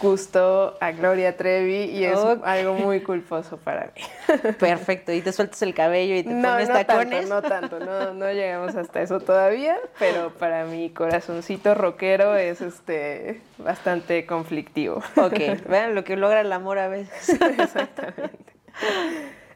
[0.02, 4.02] gusto a Gloria Trevi y es algo muy culposo para mí.
[4.60, 7.30] Perfecto, y te sueltas el cabello y te no, pones no tacones.
[7.30, 12.62] Tanto, no tanto, no, no llegamos hasta eso todavía, pero para mi corazoncito rockero es
[12.62, 15.02] este bastante conflictivo.
[15.16, 17.30] Ok, vean lo que logra el amor a veces.
[17.60, 18.54] Exactamente.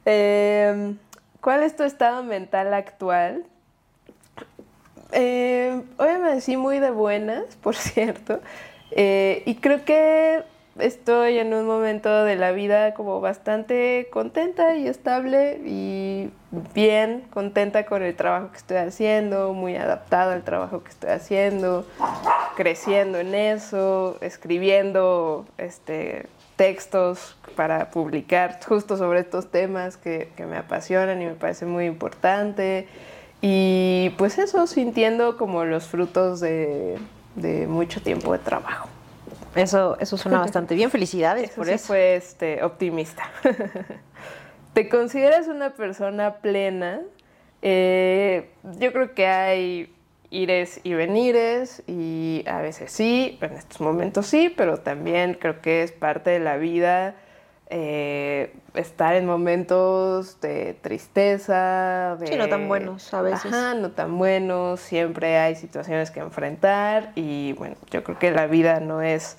[0.06, 0.98] Em,
[1.42, 3.46] ¿Cuál es tu estado mental actual
[5.14, 8.40] Eh, hoy amanecí muy de buenas, por cierto.
[8.92, 10.44] Eh, y creo que
[10.80, 16.30] estoy en un momento de la vida como bastante contenta y estable y
[16.74, 21.86] bien contenta con el trabajo que estoy haciendo, muy adaptada al trabajo que estoy haciendo,
[22.56, 30.58] creciendo en eso, escribiendo este, textos para publicar justo sobre estos temas que, que me
[30.58, 32.88] apasionan y me parece muy importante.
[33.42, 37.00] Y pues eso, sintiendo como los frutos de,
[37.36, 38.90] de mucho tiempo de trabajo.
[39.56, 40.90] Eso, eso suena bastante bien.
[40.92, 41.88] Felicidades Eso por sí eso.
[41.88, 43.30] fue este, optimista.
[44.74, 47.02] ¿Te consideras una persona plena?
[47.62, 49.94] Eh, yo creo que hay
[50.30, 55.84] ires y venires y a veces sí, en estos momentos sí, pero también creo que
[55.84, 57.16] es parte de la vida
[57.74, 62.28] eh, estar en momentos de tristeza, de...
[62.28, 63.46] Sí, no tan buenos a veces.
[63.46, 68.48] Ajá, no tan buenos, siempre hay situaciones que enfrentar y bueno, yo creo que la
[68.48, 69.38] vida no es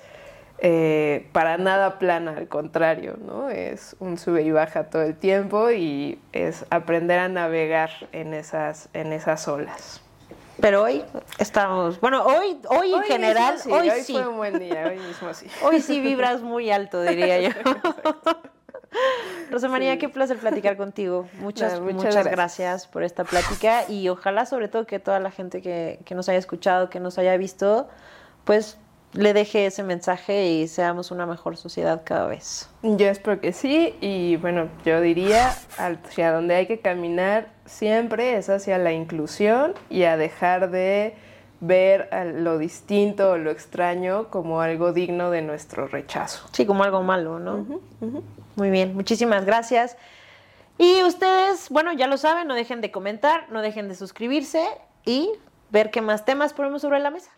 [0.57, 3.51] eh, para nada plana, al contrario, ¿no?
[3.51, 8.89] Es un sube y baja todo el tiempo y es aprender a navegar en esas,
[8.93, 10.01] en esas olas.
[10.59, 11.03] Pero hoy
[11.39, 14.13] estamos, bueno, hoy, hoy, en general, sí, hoy hoy sí.
[14.13, 15.47] fue un buen día, hoy mismo sí.
[15.63, 17.49] Hoy sí vibras muy alto, diría yo.
[19.49, 21.27] Rosa María, qué placer platicar contigo.
[21.39, 22.31] Muchas muchas, gracias.
[22.31, 22.87] gracias.
[22.87, 26.37] por esta plática y ojalá sobre todo que toda la gente que, que nos haya
[26.37, 27.89] escuchado, que nos haya visto,
[28.45, 28.77] pues
[29.13, 32.69] le deje ese mensaje y seamos una mejor sociedad cada vez.
[32.81, 38.49] Yo espero que sí y bueno, yo diría hacia donde hay que caminar siempre es
[38.49, 41.15] hacia la inclusión y a dejar de
[41.59, 46.47] ver lo distinto o lo extraño como algo digno de nuestro rechazo.
[46.51, 47.65] Sí, como algo malo, ¿no?
[48.55, 49.95] Muy bien, muchísimas gracias.
[50.77, 54.65] Y ustedes, bueno, ya lo saben, no dejen de comentar, no dejen de suscribirse
[55.05, 55.29] y
[55.69, 57.31] ver qué más temas ponemos sobre la mesa.